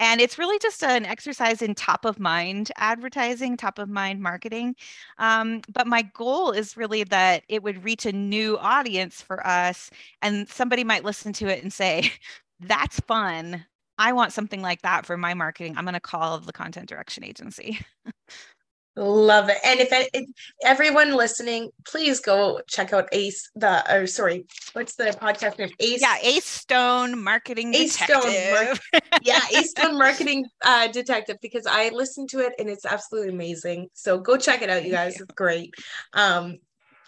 and 0.00 0.20
it's 0.20 0.38
really 0.38 0.58
just 0.58 0.82
an 0.82 1.04
exercise 1.06 1.62
in 1.62 1.74
top 1.74 2.04
of 2.04 2.18
mind 2.20 2.70
advertising, 2.76 3.56
top 3.56 3.78
of 3.78 3.88
mind 3.88 4.20
marketing. 4.20 4.74
Um, 5.18 5.62
but 5.72 5.86
my 5.86 6.02
goal 6.02 6.52
is 6.52 6.76
really 6.76 7.04
that 7.04 7.44
it 7.48 7.62
would 7.62 7.84
reach 7.84 8.06
a 8.06 8.12
new 8.12 8.58
audience 8.58 9.22
for 9.22 9.44
us, 9.46 9.90
and 10.22 10.48
somebody 10.48 10.84
might 10.84 11.04
listen 11.04 11.32
to 11.34 11.48
it 11.48 11.62
and 11.62 11.72
say, 11.72 12.12
That's 12.60 13.00
fun. 13.00 13.66
I 13.98 14.12
want 14.12 14.32
something 14.32 14.62
like 14.62 14.82
that 14.82 15.04
for 15.04 15.16
my 15.16 15.34
marketing. 15.34 15.76
I'm 15.76 15.84
going 15.84 15.94
to 15.94 16.00
call 16.00 16.38
the 16.38 16.52
content 16.52 16.88
direction 16.88 17.24
agency. 17.24 17.80
Love 18.94 19.48
it. 19.48 19.56
And 19.64 19.80
if, 19.80 19.88
if, 19.90 20.26
everyone 20.62 21.14
listening, 21.14 21.70
please 21.86 22.20
go 22.20 22.60
check 22.68 22.92
out 22.92 23.08
Ace, 23.12 23.50
the, 23.54 23.90
or 23.90 24.06
sorry, 24.06 24.44
what's 24.74 24.96
the 24.96 25.04
podcast 25.04 25.58
name? 25.58 25.70
Ace. 25.80 26.02
Yeah, 26.02 26.16
Ace 26.22 26.44
Stone 26.44 27.22
Marketing 27.22 27.74
Ace 27.74 27.96
Detective. 27.96 28.30
Stone. 28.30 28.78
Mar- 28.92 29.00
yeah, 29.22 29.40
Ace 29.56 29.70
Stone 29.70 29.96
Marketing 29.96 30.44
uh, 30.62 30.88
Detective, 30.88 31.38
because 31.40 31.66
I 31.66 31.88
listened 31.88 32.28
to 32.30 32.40
it 32.40 32.52
and 32.58 32.68
it's 32.68 32.84
absolutely 32.84 33.32
amazing. 33.32 33.88
So 33.94 34.18
go 34.18 34.36
check 34.36 34.60
it 34.60 34.68
out, 34.68 34.84
you 34.84 34.90
guys. 34.90 35.16
You. 35.16 35.24
It's 35.24 35.34
great. 35.34 35.72
Um, 36.12 36.58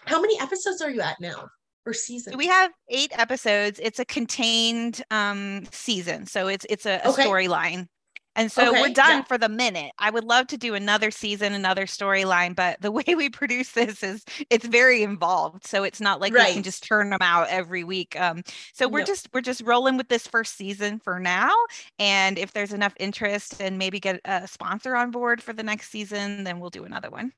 how 0.05 0.19
many 0.19 0.39
episodes 0.39 0.81
are 0.81 0.89
you 0.89 1.01
at 1.01 1.19
now? 1.19 1.49
Or 1.85 1.93
season? 1.93 2.35
We 2.35 2.47
have 2.47 2.71
eight 2.89 3.11
episodes. 3.15 3.79
It's 3.81 3.99
a 3.99 4.05
contained 4.05 5.03
um 5.11 5.67
season, 5.71 6.25
so 6.25 6.47
it's 6.47 6.65
it's 6.67 6.87
a, 6.87 6.99
a 7.05 7.09
okay. 7.09 7.27
storyline 7.27 7.89
and 8.35 8.51
so 8.51 8.69
okay, 8.71 8.81
we're 8.81 8.93
done 8.93 9.19
yeah. 9.19 9.23
for 9.23 9.37
the 9.37 9.49
minute. 9.49 9.91
I 9.99 10.09
would 10.09 10.23
love 10.23 10.47
to 10.47 10.57
do 10.57 10.73
another 10.73 11.11
season, 11.11 11.53
another 11.53 11.85
storyline, 11.85 12.55
but 12.55 12.81
the 12.81 12.91
way 12.95 13.03
we 13.15 13.29
produce 13.29 13.71
this 13.71 14.03
is 14.03 14.25
it's 14.49 14.65
very 14.65 15.03
involved. 15.03 15.65
So 15.65 15.83
it's 15.83 16.01
not 16.01 16.19
like 16.19 16.33
right. 16.33 16.49
we 16.49 16.53
can 16.53 16.63
just 16.63 16.83
turn 16.83 17.09
them 17.09 17.21
out 17.21 17.47
every 17.49 17.83
week. 17.83 18.19
Um, 18.19 18.43
so 18.73 18.87
we're 18.87 18.99
no. 18.99 19.05
just 19.05 19.29
we're 19.33 19.41
just 19.41 19.61
rolling 19.61 19.97
with 19.97 20.09
this 20.09 20.27
first 20.27 20.55
season 20.55 20.99
for 20.99 21.19
now. 21.19 21.53
And 21.99 22.37
if 22.37 22.53
there's 22.53 22.73
enough 22.73 22.93
interest 22.99 23.61
and 23.61 23.77
maybe 23.77 23.99
get 23.99 24.21
a 24.25 24.47
sponsor 24.47 24.95
on 24.95 25.11
board 25.11 25.41
for 25.41 25.53
the 25.53 25.63
next 25.63 25.89
season, 25.89 26.43
then 26.43 26.59
we'll 26.59 26.69
do 26.69 26.85
another 26.85 27.09
one. 27.09 27.31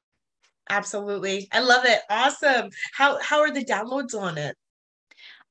Absolutely. 0.69 1.47
I 1.51 1.59
love 1.59 1.85
it. 1.85 2.01
Awesome. 2.09 2.69
How 2.93 3.19
how 3.21 3.39
are 3.39 3.51
the 3.51 3.63
downloads 3.63 4.19
on 4.19 4.37
it? 4.37 4.55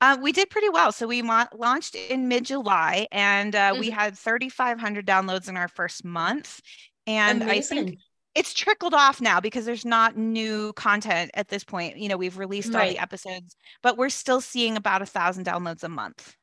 Uh, 0.01 0.19
we 0.21 0.33
did 0.33 0.51
pretty 0.51 0.69
well. 0.69 0.93
So 0.93 1.07
we 1.07 1.23
ma- 1.23 1.47
launched 1.55 1.95
in 1.95 2.29
mid 2.29 2.45
July 2.45 3.07
and 3.13 3.55
uh, 3.55 3.73
mm-hmm. 3.73 3.81
we 3.81 3.91
had 3.91 4.17
3,500 4.17 5.07
downloads 5.07 5.49
in 5.49 5.57
our 5.57 5.69
first 5.69 6.05
month. 6.05 6.61
And 7.07 7.43
Amazing. 7.43 7.79
I 7.79 7.83
think 7.83 7.99
it's 8.35 8.53
trickled 8.53 8.93
off 8.93 9.21
now 9.21 9.41
because 9.41 9.65
there's 9.65 9.87
not 9.87 10.17
new 10.17 10.73
content 10.75 11.31
at 11.35 11.49
this 11.49 11.65
point. 11.65 11.97
You 11.97 12.09
know, 12.09 12.19
we've 12.19 12.37
released 12.37 12.73
right. 12.75 12.83
all 12.83 12.89
the 12.89 12.99
episodes, 12.99 13.57
but 13.83 13.97
we're 13.97 14.11
still 14.11 14.43
seeing 14.43 14.77
about 14.77 15.01
a 15.01 15.07
thousand 15.07 15.47
downloads 15.47 15.83
a 15.83 15.89
month. 15.89 16.37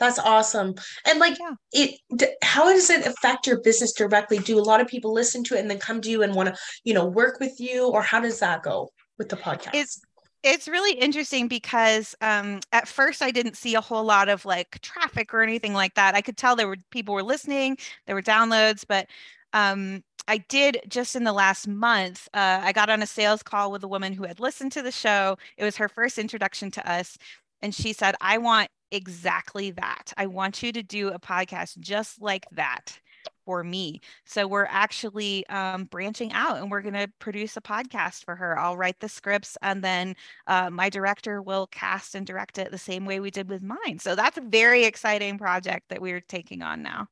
That's 0.00 0.18
awesome. 0.18 0.74
And 1.06 1.20
like 1.20 1.38
yeah. 1.38 1.52
it 1.72 2.30
how 2.42 2.72
does 2.72 2.88
it 2.88 3.06
affect 3.06 3.46
your 3.46 3.60
business 3.60 3.92
directly? 3.92 4.38
Do 4.38 4.58
a 4.58 4.62
lot 4.62 4.80
of 4.80 4.88
people 4.88 5.12
listen 5.12 5.44
to 5.44 5.56
it 5.56 5.60
and 5.60 5.70
then 5.70 5.78
come 5.78 6.00
to 6.00 6.10
you 6.10 6.22
and 6.22 6.34
want 6.34 6.48
to, 6.48 6.56
you 6.84 6.94
know, 6.94 7.04
work 7.04 7.38
with 7.38 7.60
you 7.60 7.86
or 7.88 8.02
how 8.02 8.18
does 8.18 8.40
that 8.40 8.62
go 8.62 8.88
with 9.18 9.28
the 9.28 9.36
podcast? 9.36 9.74
It's 9.74 10.00
it's 10.42 10.68
really 10.68 10.98
interesting 10.98 11.48
because 11.48 12.14
um, 12.20 12.60
at 12.72 12.88
first 12.88 13.22
I 13.22 13.30
didn't 13.30 13.56
see 13.56 13.74
a 13.74 13.80
whole 13.80 14.04
lot 14.04 14.28
of 14.28 14.44
like 14.44 14.80
traffic 14.80 15.34
or 15.34 15.42
anything 15.42 15.74
like 15.74 15.94
that. 15.94 16.14
I 16.14 16.22
could 16.22 16.36
tell 16.36 16.56
there 16.56 16.68
were 16.68 16.78
people 16.90 17.14
were 17.14 17.22
listening, 17.22 17.76
there 18.06 18.14
were 18.14 18.22
downloads, 18.22 18.84
but 18.86 19.06
um, 19.52 20.02
I 20.28 20.38
did 20.38 20.80
just 20.88 21.16
in 21.16 21.24
the 21.24 21.32
last 21.32 21.68
month. 21.68 22.28
Uh, 22.32 22.60
I 22.62 22.72
got 22.72 22.88
on 22.88 23.02
a 23.02 23.06
sales 23.06 23.42
call 23.42 23.70
with 23.72 23.82
a 23.82 23.88
woman 23.88 24.12
who 24.12 24.24
had 24.24 24.40
listened 24.40 24.72
to 24.72 24.82
the 24.82 24.92
show. 24.92 25.36
It 25.56 25.64
was 25.64 25.76
her 25.76 25.88
first 25.88 26.18
introduction 26.18 26.70
to 26.72 26.90
us, 26.90 27.18
and 27.60 27.74
she 27.74 27.92
said, 27.92 28.14
"I 28.20 28.38
want 28.38 28.70
exactly 28.92 29.72
that. 29.72 30.12
I 30.16 30.26
want 30.26 30.62
you 30.62 30.72
to 30.72 30.82
do 30.82 31.08
a 31.08 31.18
podcast 31.18 31.78
just 31.80 32.22
like 32.22 32.46
that." 32.52 32.98
For 33.44 33.64
me. 33.64 34.00
So 34.24 34.46
we're 34.46 34.68
actually 34.68 35.46
um, 35.48 35.84
branching 35.84 36.32
out 36.32 36.58
and 36.58 36.70
we're 36.70 36.82
going 36.82 36.94
to 36.94 37.10
produce 37.18 37.56
a 37.56 37.60
podcast 37.60 38.24
for 38.24 38.36
her. 38.36 38.58
I'll 38.58 38.76
write 38.76 39.00
the 39.00 39.08
scripts 39.08 39.56
and 39.62 39.82
then 39.82 40.14
uh, 40.46 40.70
my 40.70 40.88
director 40.88 41.42
will 41.42 41.66
cast 41.68 42.14
and 42.14 42.26
direct 42.26 42.58
it 42.58 42.70
the 42.70 42.78
same 42.78 43.04
way 43.04 43.20
we 43.20 43.30
did 43.30 43.48
with 43.48 43.62
mine. 43.62 43.98
So 43.98 44.14
that's 44.14 44.38
a 44.38 44.42
very 44.42 44.84
exciting 44.84 45.38
project 45.38 45.88
that 45.88 46.00
we're 46.00 46.20
taking 46.20 46.62
on 46.62 46.82
now. 46.82 47.08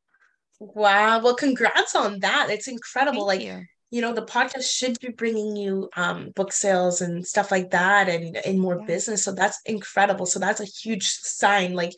Wow. 0.60 1.20
Well, 1.22 1.34
congrats 1.34 1.94
on 1.94 2.20
that. 2.20 2.48
It's 2.50 2.68
incredible. 2.68 3.28
Thank 3.28 3.42
like, 3.42 3.46
you 3.46 3.64
you 3.90 4.02
know 4.02 4.12
the 4.12 4.22
podcast 4.22 4.64
should 4.64 4.98
be 5.00 5.08
bringing 5.08 5.56
you 5.56 5.88
um, 5.96 6.30
book 6.36 6.52
sales 6.52 7.00
and 7.00 7.26
stuff 7.26 7.50
like 7.50 7.70
that 7.70 8.08
and 8.08 8.36
and 8.44 8.58
more 8.58 8.78
yeah. 8.80 8.86
business 8.86 9.24
so 9.24 9.32
that's 9.32 9.60
incredible 9.66 10.26
so 10.26 10.38
that's 10.38 10.60
a 10.60 10.64
huge 10.64 11.08
sign 11.08 11.72
like 11.72 11.92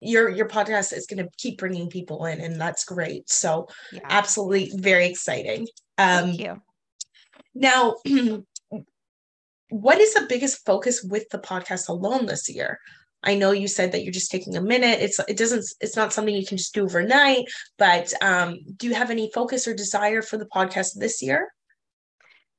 your 0.00 0.28
your 0.28 0.48
podcast 0.48 0.92
is 0.92 1.06
going 1.06 1.24
to 1.24 1.30
keep 1.36 1.58
bringing 1.58 1.88
people 1.88 2.24
in 2.26 2.40
and 2.40 2.60
that's 2.60 2.84
great. 2.84 3.28
So 3.28 3.68
yeah. 3.92 4.00
absolutely 4.04 4.72
very 4.74 5.06
exciting. 5.06 5.66
Um 5.98 6.36
Thank 6.36 6.40
you. 6.40 6.62
now 7.54 7.96
what 9.70 9.98
is 9.98 10.14
the 10.14 10.26
biggest 10.28 10.64
focus 10.64 11.02
with 11.02 11.28
the 11.30 11.38
podcast 11.38 11.88
alone 11.88 12.26
this 12.26 12.48
year? 12.48 12.78
I 13.24 13.34
know 13.34 13.50
you 13.50 13.66
said 13.66 13.92
that 13.92 14.04
you're 14.04 14.12
just 14.12 14.30
taking 14.30 14.56
a 14.56 14.62
minute. 14.62 15.00
It's 15.00 15.18
it 15.28 15.36
doesn't 15.36 15.64
it's 15.80 15.96
not 15.96 16.12
something 16.12 16.34
you 16.34 16.46
can 16.46 16.58
just 16.58 16.74
do 16.74 16.84
overnight 16.84 17.46
but 17.76 18.12
um 18.22 18.58
do 18.76 18.86
you 18.86 18.94
have 18.94 19.10
any 19.10 19.30
focus 19.34 19.66
or 19.66 19.74
desire 19.74 20.22
for 20.22 20.36
the 20.36 20.46
podcast 20.46 20.98
this 20.98 21.20
year 21.20 21.52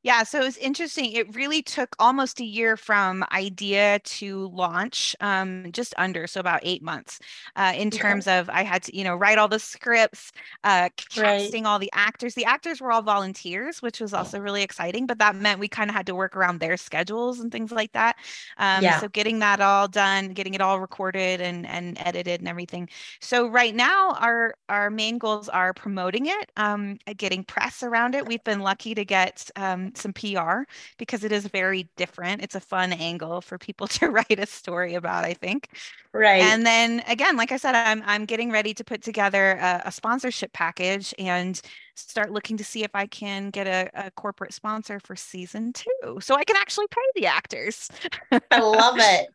Yeah, 0.10 0.24
so 0.24 0.42
it 0.42 0.44
was 0.44 0.58
interesting. 0.58 1.12
It 1.12 1.36
really 1.36 1.62
took 1.62 1.96
almost 2.00 2.40
a 2.40 2.44
year 2.44 2.76
from 2.78 3.24
idea 3.32 4.00
to 4.00 4.48
launch, 4.48 5.16
um, 5.22 5.68
just 5.72 5.94
under, 6.00 6.26
so 6.26 6.40
about 6.40 6.62
eight 6.64 6.82
months. 6.82 7.20
Uh, 7.56 7.74
in 7.76 7.92
terms 7.92 8.28
okay. 8.28 8.40
of, 8.40 8.50
I 8.50 8.64
had 8.64 8.82
to, 8.86 8.98
you 8.98 9.04
know, 9.04 9.16
write 9.16 9.38
all 9.38 9.48
the 9.48 9.60
scripts, 9.60 10.32
uh, 10.64 10.90
casting 10.98 11.66
right. 11.66 11.70
all 11.70 11.78
the 11.78 11.92
actors. 11.94 12.34
The 12.34 12.46
actors 12.46 12.82
were 12.82 12.92
all 12.92 13.04
volunteers, 13.04 13.84
which 13.84 14.00
was 14.00 14.12
also 14.16 14.40
really 14.40 14.64
exciting. 14.64 15.06
But 15.06 15.20
that 15.20 15.36
meant 15.36 15.60
we 15.60 15.68
kind 15.68 15.92
of 15.92 15.96
had 15.96 16.08
to 16.08 16.16
work 16.16 16.36
around 16.36 16.60
their 16.60 16.76
schedules 16.76 17.40
and 17.40 17.52
things 17.52 17.72
like 17.72 17.92
that. 17.92 18.16
Um, 18.58 18.84
yeah. 18.84 19.00
So 19.00 19.10
getting 19.10 19.38
that 19.40 19.62
all 19.62 19.88
done, 19.88 20.30
getting 20.30 20.56
it 20.56 20.62
all 20.62 20.80
recorded 20.80 21.40
and 21.40 21.68
and 21.68 22.00
edited 22.00 22.42
and 22.42 22.50
everything. 22.50 22.90
So 23.22 23.48
right 23.48 23.76
now, 23.76 24.14
our 24.20 24.56
our 24.70 24.90
main 24.90 25.20
goals 25.20 25.50
are 25.50 25.72
promoting 25.72 26.26
it, 26.26 26.52
um, 26.58 26.98
getting 27.18 27.44
press 27.44 27.84
around 27.84 28.16
it. 28.16 28.26
We've 28.26 28.44
been 28.44 28.62
lucky 28.62 28.96
to 28.96 29.06
get 29.06 29.52
um, 29.56 29.94
some 30.00 30.14
PR 30.14 30.64
because 30.98 31.24
it 31.24 31.32
is 31.32 31.46
very 31.48 31.90
different. 31.98 32.42
It's 32.42 32.56
a 32.56 32.60
fun 32.60 32.94
angle 32.94 33.42
for 33.42 33.58
people 33.58 33.88
to 34.00 34.10
write 34.10 34.40
a 34.40 34.46
story 34.46 34.96
about, 34.96 35.26
I 35.26 35.34
think. 35.34 35.70
Right. 36.14 36.42
And 36.42 36.66
then 36.66 37.04
again, 37.08 37.38
like 37.38 37.52
I 37.52 37.58
said, 37.58 37.76
I'm 37.76 38.02
I'm 38.06 38.26
getting 38.26 38.52
ready 38.52 38.74
to 38.74 38.84
put 38.84 39.02
together 39.02 39.52
a, 39.52 39.84
a 39.86 39.92
sponsorship 39.92 40.54
package 40.54 41.14
and 41.20 41.60
start 41.96 42.32
looking 42.32 42.58
to 42.58 42.64
see 42.64 42.84
if 42.84 42.92
I 42.94 43.06
can 43.06 43.50
get 43.50 43.68
a, 43.68 43.90
a 44.08 44.12
corporate 44.12 44.54
sponsor 44.54 45.00
for 45.00 45.16
season 45.16 45.74
two, 45.74 46.20
so 46.22 46.36
I 46.36 46.44
can 46.44 46.56
actually 46.56 46.88
pay 46.88 47.02
the 47.16 47.28
actors. 47.28 47.90
I 48.32 48.60
love 48.60 48.96
it 49.00 49.28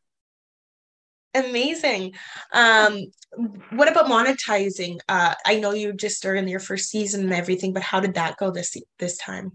amazing 1.34 2.12
um 2.52 3.04
what 3.72 3.90
about 3.90 4.06
monetizing 4.06 4.98
uh 5.08 5.34
i 5.44 5.58
know 5.58 5.72
you 5.72 5.92
just 5.92 6.16
started 6.16 6.40
in 6.40 6.48
your 6.48 6.60
first 6.60 6.88
season 6.88 7.24
and 7.24 7.32
everything 7.32 7.72
but 7.72 7.82
how 7.82 8.00
did 8.00 8.14
that 8.14 8.36
go 8.36 8.50
this 8.50 8.76
this 8.98 9.18
time 9.18 9.50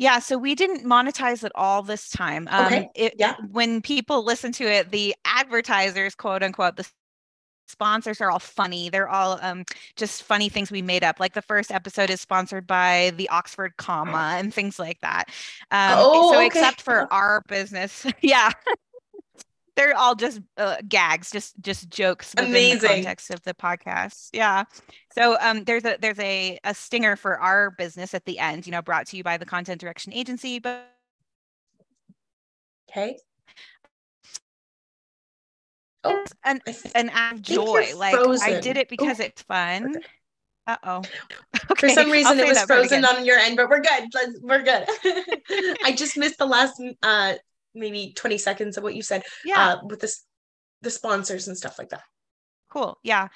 yeah, 0.00 0.18
so 0.18 0.38
we 0.38 0.54
didn't 0.54 0.82
monetize 0.82 1.44
it 1.44 1.52
all 1.54 1.82
this 1.82 2.08
time. 2.08 2.48
Um, 2.50 2.64
okay. 2.64 2.90
It, 2.94 3.14
yeah. 3.18 3.34
When 3.50 3.82
people 3.82 4.24
listen 4.24 4.50
to 4.52 4.64
it, 4.64 4.90
the 4.90 5.14
advertisers, 5.26 6.14
quote 6.14 6.42
unquote, 6.42 6.76
the 6.76 6.88
sponsors 7.68 8.18
are 8.22 8.30
all 8.30 8.38
funny. 8.38 8.88
They're 8.88 9.10
all 9.10 9.38
um, 9.42 9.66
just 9.96 10.22
funny 10.22 10.48
things 10.48 10.70
we 10.70 10.80
made 10.80 11.04
up. 11.04 11.20
Like 11.20 11.34
the 11.34 11.42
first 11.42 11.70
episode 11.70 12.08
is 12.08 12.18
sponsored 12.18 12.66
by 12.66 13.12
the 13.18 13.28
Oxford 13.28 13.76
comma 13.76 14.36
and 14.38 14.54
things 14.54 14.78
like 14.78 15.02
that. 15.02 15.24
Um, 15.70 15.96
oh, 15.98 16.32
so 16.32 16.36
okay. 16.38 16.46
except 16.46 16.80
for 16.80 17.12
our 17.12 17.42
business, 17.46 18.06
yeah 18.22 18.52
they're 19.76 19.96
all 19.96 20.14
just 20.14 20.40
uh, 20.56 20.76
gags, 20.88 21.30
just 21.30 21.60
just 21.60 21.88
jokes 21.90 22.34
within 22.34 22.50
Amazing. 22.50 22.80
the 22.80 22.88
context 22.88 23.30
of 23.30 23.42
the 23.42 23.54
podcast. 23.54 24.30
Yeah. 24.32 24.64
So 25.14 25.36
um, 25.40 25.64
there's 25.64 25.84
a 25.84 25.96
there's 26.00 26.18
a 26.18 26.58
a 26.64 26.74
stinger 26.74 27.16
for 27.16 27.38
our 27.38 27.70
business 27.70 28.14
at 28.14 28.24
the 28.24 28.38
end. 28.38 28.66
You 28.66 28.72
know, 28.72 28.82
brought 28.82 29.06
to 29.08 29.16
you 29.16 29.24
by 29.24 29.36
the 29.36 29.46
Content 29.46 29.80
Direction 29.80 30.12
Agency. 30.12 30.58
But 30.58 30.86
okay. 32.90 33.16
Oh, 36.02 36.24
an 36.44 36.60
an 36.94 37.10
act 37.10 37.36
of 37.36 37.42
joy. 37.42 37.92
Like 37.96 38.16
I 38.42 38.60
did 38.60 38.76
it 38.76 38.88
because 38.88 39.20
Ooh. 39.20 39.24
it's 39.24 39.42
fun. 39.42 39.96
Uh 40.66 40.76
oh. 40.84 41.02
Okay, 41.70 41.88
For 41.88 41.88
some 41.88 42.10
reason, 42.10 42.38
it 42.38 42.46
was 42.46 42.62
frozen 42.62 43.04
on 43.04 43.24
your 43.24 43.38
end, 43.38 43.56
but 43.56 43.68
we're 43.68 43.80
good. 43.80 44.08
We're 44.40 44.62
good. 44.62 44.86
I 45.84 45.92
just 45.96 46.16
missed 46.16 46.38
the 46.38 46.46
last 46.46 46.80
uh, 47.02 47.34
maybe 47.74 48.12
20 48.16 48.38
seconds 48.38 48.76
of 48.76 48.82
what 48.82 48.94
you 48.94 49.02
said 49.02 49.22
yeah. 49.44 49.74
Uh, 49.74 49.76
with 49.86 50.00
this 50.00 50.24
the 50.82 50.90
sponsors 50.90 51.48
and 51.48 51.56
stuff 51.56 51.78
like 51.78 51.90
that 51.90 52.02
cool 52.70 52.98
yeah 53.02 53.28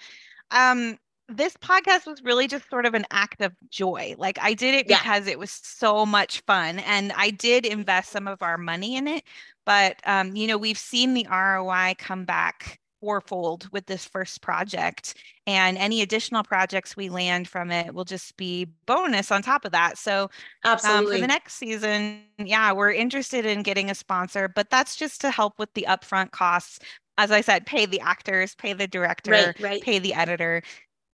um 0.50 0.98
this 1.28 1.56
podcast 1.56 2.06
was 2.06 2.22
really 2.22 2.46
just 2.46 2.68
sort 2.68 2.84
of 2.84 2.94
an 2.94 3.06
act 3.10 3.40
of 3.40 3.52
joy 3.70 4.14
like 4.18 4.38
i 4.40 4.52
did 4.52 4.74
it 4.74 4.86
because 4.86 5.26
yeah. 5.26 5.32
it 5.32 5.38
was 5.38 5.50
so 5.50 6.04
much 6.04 6.40
fun 6.42 6.78
and 6.80 7.12
i 7.16 7.30
did 7.30 7.64
invest 7.64 8.10
some 8.10 8.28
of 8.28 8.42
our 8.42 8.58
money 8.58 8.96
in 8.96 9.08
it 9.08 9.24
but 9.64 9.96
um 10.04 10.36
you 10.36 10.46
know 10.46 10.58
we've 10.58 10.78
seen 10.78 11.14
the 11.14 11.26
roi 11.30 11.94
come 11.98 12.24
back 12.24 12.78
fourfold 13.04 13.68
with 13.70 13.84
this 13.84 14.06
first 14.06 14.40
project 14.40 15.14
and 15.46 15.76
any 15.76 16.00
additional 16.00 16.42
projects 16.42 16.96
we 16.96 17.10
land 17.10 17.46
from 17.46 17.70
it 17.70 17.94
will 17.94 18.06
just 18.06 18.34
be 18.38 18.66
bonus 18.86 19.30
on 19.30 19.42
top 19.42 19.66
of 19.66 19.72
that. 19.72 19.98
So 19.98 20.30
absolutely 20.64 21.16
um, 21.16 21.20
for 21.20 21.20
the 21.20 21.26
next 21.26 21.56
season 21.56 22.22
yeah 22.38 22.72
we're 22.72 22.92
interested 22.92 23.44
in 23.44 23.62
getting 23.62 23.90
a 23.90 23.94
sponsor 23.94 24.48
but 24.48 24.70
that's 24.70 24.96
just 24.96 25.20
to 25.20 25.30
help 25.30 25.58
with 25.58 25.72
the 25.74 25.84
upfront 25.86 26.30
costs. 26.30 26.78
As 27.18 27.30
i 27.30 27.42
said 27.42 27.66
pay 27.66 27.86
the 27.86 28.00
actors 28.00 28.54
pay 28.54 28.72
the 28.72 28.88
director 28.88 29.30
right, 29.30 29.60
right. 29.60 29.82
pay 29.82 29.98
the 29.98 30.14
editor 30.14 30.62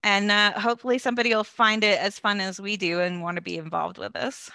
and 0.03 0.31
uh, 0.31 0.59
hopefully 0.59 0.97
somebody 0.97 1.35
will 1.35 1.43
find 1.43 1.83
it 1.83 1.99
as 1.99 2.17
fun 2.17 2.39
as 2.41 2.59
we 2.59 2.75
do 2.77 3.01
and 3.01 3.21
want 3.21 3.35
to 3.35 3.41
be 3.41 3.57
involved 3.57 3.97
with 3.99 4.15
us 4.15 4.49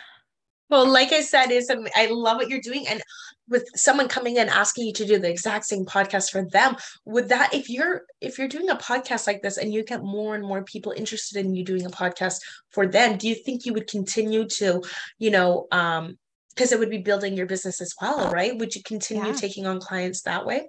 well, 0.68 0.90
like 0.90 1.12
I 1.12 1.20
said, 1.20 1.50
is 1.50 1.70
I 1.94 2.07
love 2.07 2.38
what 2.38 2.48
you're 2.48 2.61
doing, 2.61 2.87
and 2.88 3.02
with 3.48 3.68
someone 3.76 4.09
coming 4.09 4.37
in 4.37 4.48
asking 4.48 4.87
you 4.87 4.92
to 4.94 5.07
do 5.07 5.18
the 5.18 5.31
exact 5.31 5.64
same 5.66 5.85
podcast 5.85 6.31
for 6.31 6.44
them, 6.50 6.76
would 7.05 7.29
that 7.29 7.55
if 7.55 7.70
you're 7.70 8.02
if 8.20 8.38
you're 8.38 8.48
doing 8.48 8.70
a 8.70 8.76
podcast 8.76 9.26
like 9.26 9.42
this 9.42 9.59
and 9.59 9.72
you 9.72 9.85
get 9.85 10.02
more 10.02 10.35
and 10.35 10.44
more 10.44 10.64
people 10.64 10.92
interested 10.92 11.44
in 11.44 11.55
you 11.55 11.64
doing 11.64 11.87
a 11.87 11.90
podcast 11.90 12.37
for 12.70 12.87
them, 12.87 13.16
do 13.16 13.29
you 13.29 13.35
think 13.35 13.64
you 13.64 13.72
would 13.72 13.88
continue 13.88 14.46
to, 14.48 14.83
you 15.18 15.31
know, 15.31 15.66
um, 15.70 16.18
because 16.55 16.72
it 16.72 16.79
would 16.79 16.90
be 16.90 16.98
building 16.98 17.37
your 17.37 17.46
business 17.46 17.81
as 17.81 17.94
well, 18.00 18.31
right? 18.33 18.59
Would 18.59 18.74
you 18.74 18.83
continue 18.83 19.26
yeah. 19.26 19.33
taking 19.33 19.66
on 19.66 19.79
clients 19.79 20.22
that 20.22 20.46
way? 20.46 20.68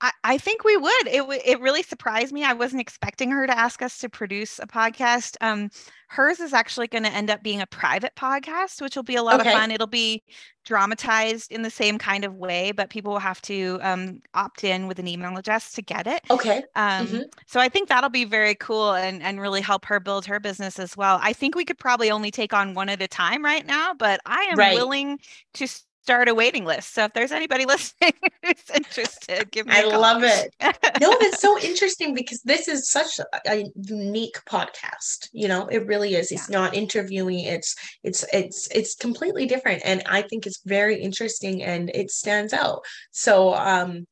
I, 0.00 0.12
I 0.22 0.38
think 0.38 0.64
we 0.64 0.76
would. 0.76 1.06
It 1.06 1.42
it 1.44 1.60
really 1.60 1.82
surprised 1.82 2.32
me. 2.32 2.44
I 2.44 2.52
wasn't 2.52 2.80
expecting 2.80 3.30
her 3.30 3.46
to 3.46 3.58
ask 3.58 3.82
us 3.82 3.98
to 3.98 4.08
produce 4.08 4.58
a 4.58 4.66
podcast. 4.66 5.36
Um, 5.40 5.70
hers 6.08 6.40
is 6.40 6.52
actually 6.52 6.86
going 6.86 7.04
to 7.04 7.10
end 7.10 7.30
up 7.30 7.42
being 7.42 7.60
a 7.60 7.66
private 7.66 8.14
podcast, 8.16 8.80
which 8.80 8.96
will 8.96 9.02
be 9.02 9.16
a 9.16 9.22
lot 9.22 9.40
okay. 9.40 9.52
of 9.52 9.58
fun. 9.58 9.70
It'll 9.70 9.86
be 9.86 10.22
dramatized 10.64 11.50
in 11.50 11.62
the 11.62 11.70
same 11.70 11.98
kind 11.98 12.24
of 12.24 12.34
way, 12.34 12.72
but 12.72 12.90
people 12.90 13.12
will 13.12 13.18
have 13.18 13.42
to 13.42 13.78
um, 13.82 14.20
opt 14.34 14.64
in 14.64 14.86
with 14.86 14.98
an 14.98 15.08
email 15.08 15.36
address 15.36 15.72
to 15.72 15.82
get 15.82 16.06
it. 16.06 16.22
Okay. 16.30 16.62
Um, 16.76 17.06
mm-hmm. 17.06 17.22
So 17.46 17.58
I 17.58 17.68
think 17.68 17.88
that'll 17.88 18.10
be 18.10 18.24
very 18.24 18.54
cool 18.54 18.92
and 18.94 19.22
and 19.22 19.40
really 19.40 19.60
help 19.60 19.84
her 19.86 19.98
build 20.00 20.26
her 20.26 20.38
business 20.38 20.78
as 20.78 20.96
well. 20.96 21.18
I 21.22 21.32
think 21.32 21.54
we 21.54 21.64
could 21.64 21.78
probably 21.78 22.10
only 22.10 22.30
take 22.30 22.54
on 22.54 22.74
one 22.74 22.88
at 22.88 23.02
a 23.02 23.08
time 23.08 23.44
right 23.44 23.66
now, 23.66 23.94
but 23.94 24.20
I 24.24 24.42
am 24.50 24.58
right. 24.58 24.74
willing 24.74 25.18
to 25.54 25.66
start 26.08 26.26
a 26.26 26.34
waiting 26.34 26.64
list. 26.64 26.94
So 26.94 27.04
if 27.04 27.12
there's 27.12 27.32
anybody 27.32 27.66
listening 27.74 28.14
who's 28.42 28.70
interested, 28.74 29.50
give 29.50 29.66
me. 29.66 29.74
I 29.74 29.82
love 29.82 30.22
it. 30.22 30.54
no, 31.02 31.10
it's 31.20 31.38
so 31.38 31.58
interesting 31.58 32.14
because 32.14 32.40
this 32.42 32.66
is 32.66 32.90
such 32.90 33.18
a, 33.18 33.26
a, 33.46 33.66
unique 33.76 34.38
podcast. 34.48 35.28
You 35.32 35.48
know, 35.48 35.66
it 35.66 35.86
really 35.86 36.14
is. 36.14 36.32
It's 36.32 36.48
yeah. 36.48 36.60
not 36.60 36.74
interviewing. 36.74 37.40
It's 37.40 37.76
it's 38.02 38.24
it's 38.32 38.68
it's 38.68 38.94
completely 38.94 39.44
different, 39.44 39.82
and 39.84 40.02
I 40.06 40.22
think 40.22 40.46
it's 40.46 40.62
very 40.64 40.98
interesting 40.98 41.62
and 41.62 41.90
it 41.90 42.10
stands 42.10 42.54
out. 42.54 42.80
So, 43.10 43.54
um, 43.54 44.06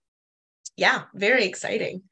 yeah, 0.76 1.04
very 1.14 1.46
exciting. 1.46 2.02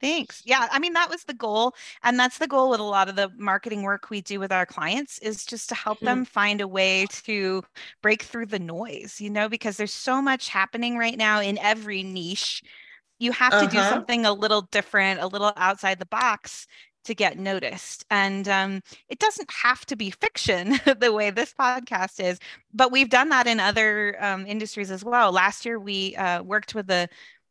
Thanks. 0.00 0.42
Yeah, 0.44 0.68
I 0.70 0.78
mean 0.78 0.92
that 0.94 1.08
was 1.08 1.24
the 1.24 1.34
goal 1.34 1.74
and 2.02 2.18
that's 2.18 2.38
the 2.38 2.46
goal 2.46 2.70
with 2.70 2.80
a 2.80 2.84
lot 2.84 3.08
of 3.08 3.16
the 3.16 3.30
marketing 3.38 3.82
work 3.82 4.10
we 4.10 4.20
do 4.20 4.38
with 4.40 4.52
our 4.52 4.66
clients 4.66 5.18
is 5.18 5.46
just 5.46 5.68
to 5.70 5.74
help 5.74 5.98
mm-hmm. 5.98 6.06
them 6.06 6.24
find 6.24 6.60
a 6.60 6.68
way 6.68 7.06
to 7.24 7.62
break 8.02 8.22
through 8.22 8.46
the 8.46 8.58
noise, 8.58 9.20
you 9.20 9.30
know, 9.30 9.48
because 9.48 9.76
there's 9.76 9.92
so 9.92 10.20
much 10.20 10.48
happening 10.48 10.98
right 10.98 11.16
now 11.16 11.40
in 11.40 11.58
every 11.58 12.02
niche. 12.02 12.62
You 13.18 13.32
have 13.32 13.52
to 13.52 13.58
uh-huh. 13.58 13.66
do 13.68 13.78
something 13.78 14.26
a 14.26 14.32
little 14.32 14.62
different, 14.62 15.20
a 15.20 15.26
little 15.26 15.52
outside 15.56 15.98
the 15.98 16.06
box 16.06 16.66
to 17.04 17.14
get 17.14 17.38
noticed. 17.38 18.04
And 18.10 18.48
um, 18.48 18.82
it 19.08 19.18
doesn't 19.18 19.50
have 19.50 19.86
to 19.86 19.96
be 19.96 20.10
fiction 20.10 20.78
the 20.98 21.12
way 21.12 21.30
this 21.30 21.54
podcast 21.58 22.22
is, 22.22 22.38
but 22.72 22.90
we've 22.90 23.10
done 23.10 23.28
that 23.28 23.46
in 23.46 23.60
other 23.60 24.16
um, 24.20 24.46
industries 24.46 24.90
as 24.90 25.04
well. 25.04 25.32
Last 25.32 25.64
year, 25.64 25.78
we 25.78 26.16
uh, 26.16 26.42
worked 26.42 26.74
with 26.74 26.90
a 26.90 27.08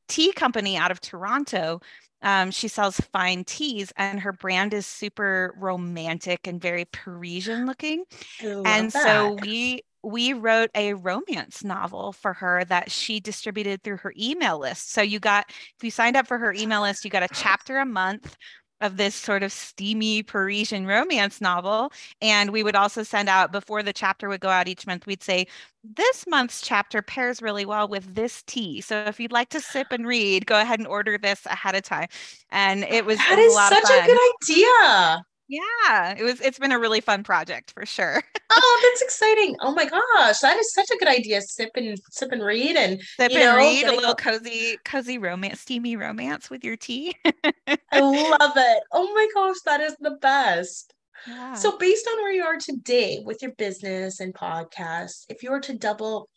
tea 0.08 0.34
company 0.34 0.75
out 0.77 0.91
of 0.91 1.01
Toronto 1.01 1.82
um, 2.23 2.51
she 2.51 2.67
sells 2.67 2.99
fine 2.99 3.43
teas, 3.43 3.93
and 3.97 4.19
her 4.19 4.33
brand 4.33 4.73
is 4.73 4.86
super 4.86 5.53
romantic 5.57 6.47
and 6.47 6.59
very 6.62 6.86
Parisian 6.86 7.65
looking. 7.65 8.05
And 8.41 8.91
that. 8.91 8.91
so 8.91 9.38
we 9.41 9.83
we 10.03 10.33
wrote 10.33 10.69
a 10.75 10.93
romance 10.93 11.63
novel 11.63 12.12
for 12.12 12.33
her 12.33 12.65
that 12.65 12.91
she 12.91 13.21
distributed 13.21 13.83
through 13.83 13.97
her 13.97 14.13
email 14.19 14.59
list. 14.59 14.91
So 14.91 15.01
you 15.01 15.19
got 15.19 15.45
if 15.49 15.83
you 15.83 15.91
signed 15.91 16.17
up 16.17 16.27
for 16.27 16.38
her 16.38 16.53
email 16.53 16.81
list, 16.81 17.05
you 17.05 17.12
got 17.12 17.23
a 17.23 17.29
chapter 17.33 17.77
a 17.77 17.86
month 17.86 18.36
of 18.81 18.97
this 18.97 19.15
sort 19.15 19.43
of 19.43 19.51
steamy 19.51 20.23
Parisian 20.23 20.86
romance 20.86 21.39
novel. 21.39 21.91
And 22.21 22.51
we 22.51 22.63
would 22.63 22.75
also 22.75 23.03
send 23.03 23.29
out 23.29 23.51
before 23.51 23.81
the 23.81 23.93
chapter 23.93 24.27
would 24.27 24.41
go 24.41 24.49
out 24.49 24.67
each 24.67 24.86
month, 24.86 25.05
we'd 25.07 25.23
say, 25.23 25.47
this 25.83 26.25
month's 26.27 26.62
chapter 26.62 27.01
pairs 27.01 27.41
really 27.41 27.65
well 27.65 27.88
with 27.88 28.15
this 28.15 28.43
tea. 28.43 28.81
So 28.81 29.03
if 29.05 29.19
you'd 29.19 29.31
like 29.31 29.49
to 29.49 29.62
sip 29.62 29.88
and 29.91 30.05
read, 30.05 30.45
go 30.45 30.59
ahead 30.59 30.79
and 30.79 30.88
order 30.88 31.17
this 31.17 31.45
ahead 31.45 31.75
of 31.75 31.83
time. 31.83 32.07
And 32.51 32.83
it 32.83 33.05
was, 33.05 33.17
that 33.17 33.38
was 33.38 33.69
such 33.69 33.89
a 33.89 34.05
good 34.05 34.19
idea. 34.41 35.25
Yeah, 35.49 36.15
it 36.17 36.23
was. 36.23 36.41
It's 36.41 36.57
been 36.57 36.71
a 36.71 36.79
really 36.79 37.01
fun 37.01 37.23
project 37.23 37.71
for 37.71 37.86
sure. 37.86 38.23
Oh, 38.56 38.80
that's 38.84 39.02
exciting! 39.02 39.56
Oh 39.62 39.74
my 39.74 39.86
gosh, 39.86 40.39
that 40.39 40.58
is 40.58 40.74
such 40.74 40.89
a 40.92 40.98
good 40.98 41.08
idea. 41.08 41.42
Sip 41.42 41.70
and 41.76 41.98
sip 42.12 42.32
and 42.32 42.44
read, 42.44 42.76
and 42.76 43.02
sip 43.02 43.32
and 43.32 43.39
know, 43.39 43.58
read 43.58 43.86
a 43.86 43.96
little 43.96 44.16
cozy, 44.16 44.78
cozy 44.86 45.18
romance, 45.18 45.62
steamy 45.62 45.96
romance 45.96 46.50
with 46.50 46.63
your 46.63 46.76
tea. 46.76 47.16
I 47.26 48.00
love 48.39 48.54
it. 48.56 48.84
Oh 48.92 49.13
my 49.13 49.28
gosh, 49.34 49.58
that 49.66 49.82
is 49.82 49.96
the 50.00 50.18
best. 50.22 50.94
Yeah. 51.28 51.54
So, 51.54 51.78
based 51.78 52.08
on 52.08 52.18
where 52.18 52.32
you 52.32 52.44
are 52.44 52.58
today 52.58 53.22
with 53.24 53.42
your 53.42 53.54
business 53.54 54.20
and 54.20 54.34
podcast, 54.34 55.26
if 55.30 55.44
you 55.44 55.52
were 55.52 55.62
to 55.62 55.78
double 55.78 56.30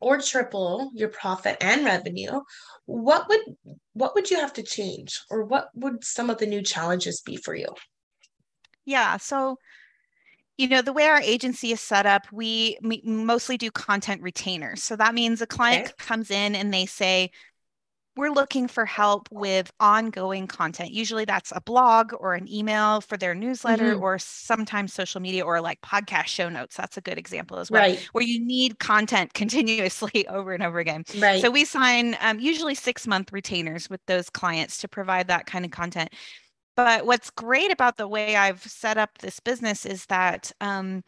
or 0.00 0.20
triple 0.20 0.90
your 0.94 1.08
profit 1.08 1.56
and 1.60 1.84
revenue, 1.84 2.40
what 2.86 3.28
would 3.28 3.40
what 3.92 4.14
would 4.14 4.30
you 4.30 4.38
have 4.40 4.52
to 4.54 4.62
change, 4.62 5.22
or 5.30 5.44
what 5.44 5.68
would 5.74 6.04
some 6.04 6.30
of 6.30 6.38
the 6.38 6.46
new 6.46 6.62
challenges 6.62 7.20
be 7.20 7.36
for 7.36 7.54
you? 7.54 7.68
Yeah. 8.84 9.16
So, 9.18 9.58
you 10.56 10.68
know, 10.68 10.82
the 10.82 10.92
way 10.92 11.06
our 11.06 11.20
agency 11.20 11.72
is 11.72 11.80
set 11.80 12.06
up, 12.06 12.26
we 12.32 12.78
mostly 13.04 13.56
do 13.56 13.70
content 13.70 14.22
retainers. 14.22 14.82
So 14.82 14.96
that 14.96 15.14
means 15.14 15.42
a 15.42 15.46
client 15.46 15.86
okay. 15.86 15.94
comes 15.98 16.30
in 16.30 16.54
and 16.54 16.72
they 16.72 16.86
say, 16.86 17.30
we're 18.16 18.30
looking 18.30 18.68
for 18.68 18.86
help 18.86 19.28
with 19.32 19.72
ongoing 19.80 20.46
content. 20.46 20.92
Usually 20.92 21.24
that's 21.24 21.52
a 21.54 21.60
blog 21.60 22.12
or 22.16 22.34
an 22.34 22.48
email 22.52 23.00
for 23.00 23.16
their 23.16 23.34
newsletter 23.34 23.94
mm-hmm. 23.94 24.02
or 24.02 24.18
sometimes 24.18 24.94
social 24.94 25.20
media 25.20 25.44
or 25.44 25.60
like 25.60 25.80
podcast 25.80 26.26
show 26.26 26.48
notes. 26.48 26.76
That's 26.76 26.96
a 26.96 27.00
good 27.00 27.18
example 27.18 27.58
as 27.58 27.70
well, 27.70 27.82
right. 27.82 28.08
where 28.12 28.24
you 28.24 28.44
need 28.44 28.78
content 28.78 29.34
continuously 29.34 30.28
over 30.28 30.52
and 30.52 30.62
over 30.62 30.78
again. 30.78 31.04
Right. 31.18 31.40
So 31.40 31.50
we 31.50 31.64
sign 31.64 32.16
um, 32.20 32.38
usually 32.38 32.76
six 32.76 33.06
month 33.06 33.32
retainers 33.32 33.90
with 33.90 34.00
those 34.06 34.30
clients 34.30 34.78
to 34.78 34.88
provide 34.88 35.26
that 35.28 35.46
kind 35.46 35.64
of 35.64 35.72
content. 35.72 36.12
But 36.76 37.06
what's 37.06 37.30
great 37.30 37.70
about 37.70 37.96
the 37.96 38.08
way 38.08 38.36
I've 38.36 38.62
set 38.62 38.98
up 38.98 39.18
this 39.18 39.40
business 39.40 39.86
is 39.86 40.06
that 40.06 40.50
um, 40.60 41.02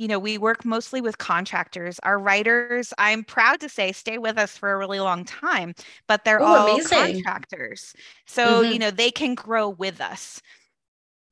you 0.00 0.08
know, 0.08 0.18
we 0.18 0.38
work 0.38 0.64
mostly 0.64 1.02
with 1.02 1.18
contractors. 1.18 1.98
Our 2.04 2.18
writers, 2.18 2.94
I'm 2.96 3.22
proud 3.22 3.60
to 3.60 3.68
say, 3.68 3.92
stay 3.92 4.16
with 4.16 4.38
us 4.38 4.56
for 4.56 4.72
a 4.72 4.78
really 4.78 4.98
long 4.98 5.26
time, 5.26 5.74
but 6.08 6.24
they're 6.24 6.40
Ooh, 6.40 6.44
all 6.44 6.70
amazing. 6.70 7.22
contractors. 7.22 7.92
So, 8.26 8.62
mm-hmm. 8.62 8.72
you 8.72 8.78
know, 8.78 8.90
they 8.90 9.10
can 9.10 9.34
grow 9.34 9.68
with 9.68 10.00
us. 10.00 10.40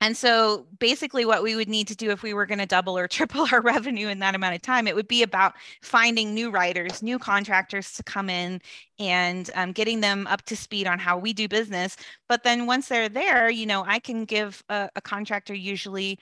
And 0.01 0.17
so 0.17 0.67
basically 0.79 1.25
what 1.25 1.43
we 1.43 1.57
would 1.57 1.69
need 1.69 1.89
to 1.89 1.97
do 1.97 2.11
if 2.11 2.23
we 2.23 2.33
were 2.33 2.47
going 2.47 2.59
to 2.61 2.67
double 2.67 2.97
or 2.97 3.09
triple 3.09 3.47
our 3.53 3.61
revenue 3.61 4.09
in 4.09 4.21
that 4.21 4.35
amount 4.35 4.55
of 4.55 4.63
time, 4.63 4.87
it 4.87 4.95
would 4.95 5.09
be 5.09 5.23
about 5.23 5.55
finding 5.83 6.35
new 6.35 6.51
writers, 6.51 7.03
new 7.03 7.19
contractors 7.19 7.93
to 7.93 8.03
come 8.03 8.31
in 8.31 8.61
and 8.99 9.51
um, 9.55 9.73
getting 9.73 10.01
them 10.01 10.27
up 10.29 10.43
to 10.43 10.57
speed 10.57 10.87
on 10.87 10.99
how 10.99 11.19
we 11.19 11.33
do 11.33 11.49
business. 11.49 11.97
But 12.29 12.45
then 12.45 12.67
once 12.67 12.89
they're 12.89 13.09
there, 13.09 13.51
you 13.51 13.67
know, 13.67 13.85
I 13.87 13.99
can 13.99 14.25
give 14.25 14.63
a, 14.69 14.89
a 14.95 15.01
contractor 15.01 15.55
usually 15.55 16.19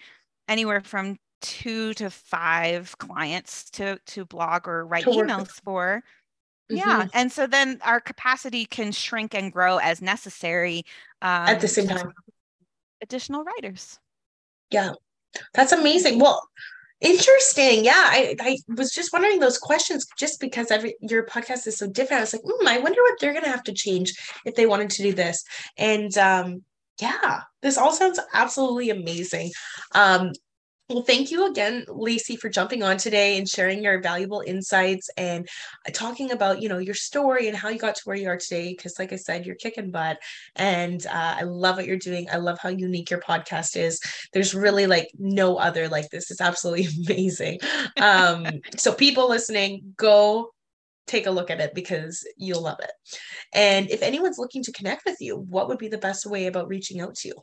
anywhere 0.49 0.81
from 0.81 1.19
two 1.43 1.93
to 1.95 2.11
five 2.11 2.97
clients 2.99 3.71
to 3.71 3.99
to 4.07 4.25
blog 4.25 4.67
or 4.67 4.87
write 4.87 5.05
emails 5.05 5.61
for 5.63 6.03
mm-hmm. 6.71 6.77
yeah 6.77 7.07
and 7.13 7.31
so 7.31 7.47
then 7.47 7.79
our 7.85 8.01
capacity 8.01 8.65
can 8.65 8.91
shrink 8.91 9.35
and 9.35 9.53
grow 9.53 9.77
as 9.77 10.01
necessary 10.01 10.79
um, 11.21 11.49
at 11.49 11.61
the 11.61 11.69
same 11.69 11.87
time 11.87 12.13
additional 13.03 13.45
writers. 13.45 13.99
Yeah 14.71 14.93
that's 15.55 15.73
amazing. 15.73 16.19
Well 16.19 16.43
interesting. 17.01 17.85
Yeah 17.85 17.93
I, 17.95 18.37
I 18.41 18.59
was 18.69 18.91
just 18.91 19.13
wondering 19.13 19.39
those 19.39 19.59
questions 19.59 20.07
just 20.19 20.41
because 20.41 20.71
every 20.71 20.97
your 21.01 21.27
podcast 21.27 21.67
is 21.67 21.77
so 21.77 21.87
different. 21.87 22.21
I 22.21 22.23
was 22.23 22.33
like 22.33 22.43
mm, 22.43 22.67
i 22.67 22.79
wonder 22.79 23.01
what 23.03 23.21
they're 23.21 23.35
gonna 23.35 23.49
have 23.49 23.65
to 23.65 23.75
change 23.75 24.15
if 24.45 24.55
they 24.55 24.67
wanted 24.67 24.91
to 24.91 25.03
do 25.03 25.13
this. 25.13 25.45
And 25.77 26.17
um 26.17 26.63
yeah 27.01 27.43
this 27.63 27.77
all 27.77 27.93
sounds 27.93 28.19
absolutely 28.33 28.91
amazing. 28.91 29.51
Um 29.95 30.33
well, 30.89 31.03
thank 31.03 31.33
you 31.33 31.47
again, 31.51 31.85
Lacy, 31.89 32.37
for 32.37 32.49
jumping 32.49 32.85
on 32.85 32.97
today 32.97 33.39
and 33.39 33.49
sharing 33.49 33.83
your 33.83 34.01
valuable 34.01 34.43
insights 34.47 35.11
and 35.17 35.49
uh, 35.87 35.91
talking 35.93 36.31
about, 36.31 36.63
you 36.63 36.69
know, 36.69 36.79
your 36.79 36.95
story 36.95 37.49
and 37.49 37.57
how 37.57 37.69
you 37.69 37.79
got 37.79 37.97
to 37.97 38.03
where 38.05 38.17
you 38.17 38.29
are 38.29 38.37
today. 38.37 38.73
Because, 38.77 38.97
like 38.97 39.13
I 39.13 39.17
said, 39.17 39.47
you're 39.47 39.57
kicking 39.57 39.91
butt, 39.91 40.19
and 40.55 41.05
uh, 41.07 41.37
I 41.41 41.43
love 41.43 41.77
what 41.77 41.87
you're 41.87 41.97
doing. 41.97 42.29
I 42.31 42.37
love 42.37 42.59
how 42.61 42.69
unique 42.69 43.11
your 43.11 43.21
podcast 43.21 43.77
is. 43.77 44.01
There's 44.33 44.55
really 44.55 44.87
like 44.87 45.11
no 45.19 45.57
other 45.57 45.89
like 45.89 46.09
this. 46.11 46.31
It's 46.31 46.41
absolutely 46.41 46.87
amazing. 47.07 47.59
Um, 48.01 48.47
so, 48.77 48.93
people 48.93 49.29
listening, 49.29 49.95
go 49.97 50.53
take 51.09 51.27
a 51.27 51.31
look 51.31 51.51
at 51.51 51.61
it 51.61 51.75
because 51.75 52.25
you'll 52.37 52.63
love 52.63 52.79
it. 52.81 52.93
And 53.53 53.91
if 53.91 54.03
anyone's 54.03 54.39
looking 54.39 54.63
to 54.63 54.73
connect 54.73 55.05
with 55.05 55.17
you, 55.21 55.37
what 55.37 55.69
would 55.69 55.79
be 55.79 55.89
the 55.89 55.99
best 55.99 56.27
way 56.27 56.47
about 56.47 56.69
reaching 56.69 57.01
out 57.01 57.17
to 57.17 57.29
you? 57.29 57.35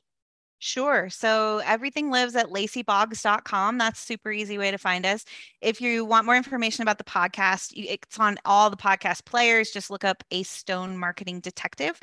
Sure. 0.66 1.10
So 1.10 1.58
everything 1.66 2.10
lives 2.10 2.38
at 2.38 2.46
lacyboggs.com. 2.46 3.78
That's 3.78 4.00
super 4.00 4.32
easy 4.32 4.58
way 4.58 4.72
to 4.72 4.78
find 4.78 5.06
us. 5.06 5.26
If 5.60 5.82
you 5.82 6.06
want 6.06 6.26
more 6.26 6.38
information 6.38 6.84
about 6.84 6.98
the 6.98 7.04
podcast, 7.04 7.74
it's 7.76 8.18
on 8.18 8.38
all 8.46 8.70
the 8.70 8.78
podcast 8.78 9.26
players. 9.26 9.72
Just 9.72 9.90
look 9.90 10.06
up 10.06 10.24
Ace 10.32 10.50
Stone 10.50 10.98
Marketing 10.98 11.42
Detective 11.42 12.00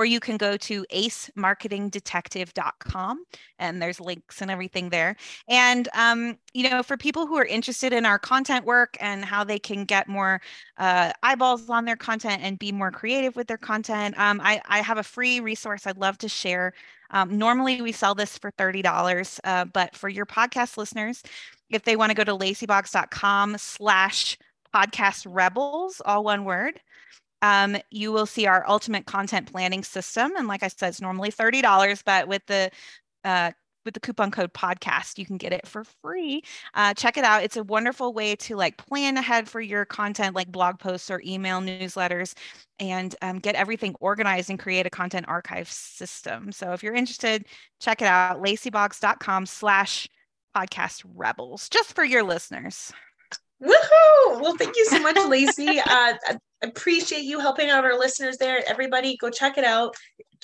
or 0.00 0.04
you 0.06 0.18
can 0.18 0.38
go 0.38 0.56
to 0.56 0.86
acemarketingdetective.com 0.94 3.24
and 3.58 3.82
there's 3.82 4.00
links 4.00 4.40
and 4.40 4.50
everything 4.50 4.88
there. 4.88 5.14
And, 5.46 5.90
um, 5.92 6.38
you 6.54 6.70
know, 6.70 6.82
for 6.82 6.96
people 6.96 7.26
who 7.26 7.36
are 7.36 7.44
interested 7.44 7.92
in 7.92 8.06
our 8.06 8.18
content 8.18 8.64
work 8.64 8.96
and 8.98 9.22
how 9.22 9.44
they 9.44 9.58
can 9.58 9.84
get 9.84 10.08
more 10.08 10.40
uh, 10.78 11.12
eyeballs 11.22 11.68
on 11.68 11.84
their 11.84 11.96
content 11.96 12.40
and 12.42 12.58
be 12.58 12.72
more 12.72 12.90
creative 12.90 13.36
with 13.36 13.46
their 13.46 13.58
content, 13.58 14.18
um, 14.18 14.40
I, 14.42 14.62
I 14.66 14.78
have 14.78 14.96
a 14.96 15.02
free 15.02 15.40
resource 15.40 15.86
I'd 15.86 15.98
love 15.98 16.16
to 16.18 16.30
share 16.30 16.72
um, 17.12 17.36
normally, 17.36 17.82
we 17.82 17.90
sell 17.90 18.14
this 18.14 18.38
for 18.38 18.52
$30, 18.52 19.40
uh, 19.42 19.64
but 19.64 19.96
for 19.96 20.08
your 20.08 20.26
podcast 20.26 20.76
listeners, 20.76 21.24
if 21.68 21.82
they 21.82 21.96
want 21.96 22.10
to 22.10 22.14
go 22.14 22.22
to 22.22 22.36
lacyboggs.com 22.36 23.58
slash 23.58 24.38
podcast 24.72 25.26
rebels, 25.28 26.00
all 26.04 26.22
one 26.22 26.44
word, 26.44 26.80
um, 27.42 27.76
you 27.90 28.12
will 28.12 28.26
see 28.26 28.46
our 28.46 28.64
ultimate 28.68 29.06
content 29.06 29.50
planning 29.50 29.82
system. 29.82 30.32
And 30.36 30.48
like 30.48 30.62
I 30.62 30.68
said, 30.68 30.88
it's 30.88 31.00
normally 31.00 31.30
$30, 31.30 32.02
but 32.04 32.28
with 32.28 32.44
the 32.46 32.70
uh, 33.24 33.52
with 33.84 33.94
the 33.94 34.00
coupon 34.00 34.30
code 34.30 34.52
podcast 34.52 35.18
you 35.18 35.24
can 35.24 35.36
get 35.36 35.52
it 35.52 35.66
for 35.66 35.84
free 35.84 36.42
uh, 36.74 36.92
check 36.94 37.16
it 37.16 37.24
out 37.24 37.42
it's 37.42 37.56
a 37.56 37.62
wonderful 37.64 38.12
way 38.12 38.36
to 38.36 38.56
like 38.56 38.76
plan 38.76 39.16
ahead 39.16 39.48
for 39.48 39.60
your 39.60 39.84
content 39.84 40.36
like 40.36 40.52
blog 40.52 40.78
posts 40.78 41.10
or 41.10 41.22
email 41.24 41.60
newsletters 41.60 42.34
and 42.78 43.16
um, 43.22 43.38
get 43.38 43.54
everything 43.54 43.94
organized 44.00 44.50
and 44.50 44.58
create 44.58 44.86
a 44.86 44.90
content 44.90 45.26
archive 45.28 45.70
system 45.70 46.52
so 46.52 46.72
if 46.72 46.82
you're 46.82 46.94
interested 46.94 47.46
check 47.80 48.02
it 48.02 48.06
out 48.06 48.42
lacyboggs.com 48.42 49.46
slash 49.46 50.08
podcast 50.54 51.02
rebels 51.14 51.68
just 51.68 51.94
for 51.94 52.04
your 52.04 52.22
listeners 52.22 52.92
Woohoo! 53.62 54.40
Well, 54.40 54.56
thank 54.56 54.74
you 54.74 54.86
so 54.86 55.00
much, 55.00 55.16
Lacy. 55.28 55.80
Uh, 55.86 56.14
appreciate 56.62 57.24
you 57.24 57.40
helping 57.40 57.70
out 57.70 57.84
our 57.84 57.98
listeners 57.98 58.36
there. 58.36 58.62
Everybody, 58.66 59.16
go 59.16 59.30
check 59.30 59.58
it 59.58 59.64
out 59.64 59.94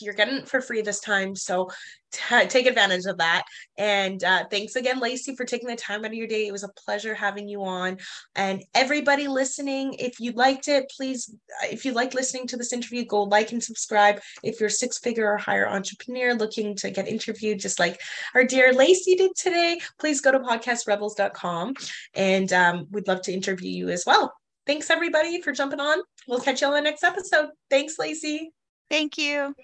you're 0.00 0.14
getting 0.14 0.36
it 0.36 0.48
for 0.48 0.60
free 0.60 0.82
this 0.82 1.00
time. 1.00 1.34
So 1.34 1.70
t- 2.12 2.46
take 2.46 2.66
advantage 2.66 3.06
of 3.06 3.18
that. 3.18 3.44
And 3.78 4.22
uh, 4.22 4.44
thanks 4.50 4.76
again, 4.76 5.00
Lacy, 5.00 5.34
for 5.34 5.44
taking 5.44 5.68
the 5.68 5.76
time 5.76 6.00
out 6.00 6.10
of 6.10 6.14
your 6.14 6.26
day. 6.26 6.46
It 6.46 6.52
was 6.52 6.64
a 6.64 6.68
pleasure 6.68 7.14
having 7.14 7.48
you 7.48 7.64
on. 7.64 7.98
And 8.34 8.62
everybody 8.74 9.28
listening, 9.28 9.94
if 9.94 10.20
you 10.20 10.32
liked 10.32 10.68
it, 10.68 10.90
please, 10.94 11.34
uh, 11.62 11.66
if 11.70 11.84
you 11.84 11.92
like 11.92 12.14
listening 12.14 12.46
to 12.48 12.56
this 12.56 12.72
interview, 12.72 13.04
go 13.04 13.22
like 13.22 13.52
and 13.52 13.62
subscribe. 13.62 14.20
If 14.42 14.60
you're 14.60 14.68
six 14.68 14.98
figure 14.98 15.30
or 15.30 15.36
higher 15.36 15.68
entrepreneur 15.68 16.34
looking 16.34 16.74
to 16.76 16.90
get 16.90 17.08
interviewed, 17.08 17.60
just 17.60 17.78
like 17.78 18.00
our 18.34 18.44
dear 18.44 18.72
Lacy 18.72 19.14
did 19.14 19.34
today, 19.36 19.80
please 19.98 20.20
go 20.20 20.32
to 20.32 20.40
podcastrebels.com 20.40 21.74
and 22.14 22.52
um, 22.52 22.86
we'd 22.90 23.08
love 23.08 23.22
to 23.22 23.32
interview 23.32 23.70
you 23.70 23.88
as 23.88 24.04
well. 24.06 24.34
Thanks, 24.66 24.90
everybody, 24.90 25.40
for 25.40 25.52
jumping 25.52 25.80
on. 25.80 25.98
We'll 26.26 26.40
catch 26.40 26.60
you 26.60 26.66
on 26.66 26.74
the 26.74 26.80
next 26.80 27.04
episode. 27.04 27.50
Thanks, 27.70 27.98
Lacy. 27.98 28.52
Thank 28.90 29.16
you. 29.16 29.54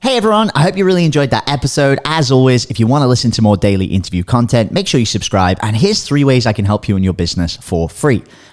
Hey 0.00 0.16
everyone, 0.16 0.52
I 0.54 0.62
hope 0.62 0.76
you 0.76 0.84
really 0.84 1.04
enjoyed 1.04 1.30
that 1.30 1.48
episode. 1.48 1.98
As 2.04 2.30
always, 2.30 2.66
if 2.66 2.78
you 2.78 2.86
want 2.86 3.02
to 3.02 3.08
listen 3.08 3.32
to 3.32 3.42
more 3.42 3.56
daily 3.56 3.86
interview 3.86 4.22
content, 4.22 4.70
make 4.70 4.86
sure 4.86 5.00
you 5.00 5.04
subscribe. 5.04 5.58
And 5.60 5.76
here's 5.76 6.04
three 6.04 6.22
ways 6.22 6.46
I 6.46 6.52
can 6.52 6.64
help 6.64 6.88
you 6.88 6.96
in 6.96 7.02
your 7.02 7.14
business 7.14 7.56
for 7.56 7.88
free. 7.88 8.22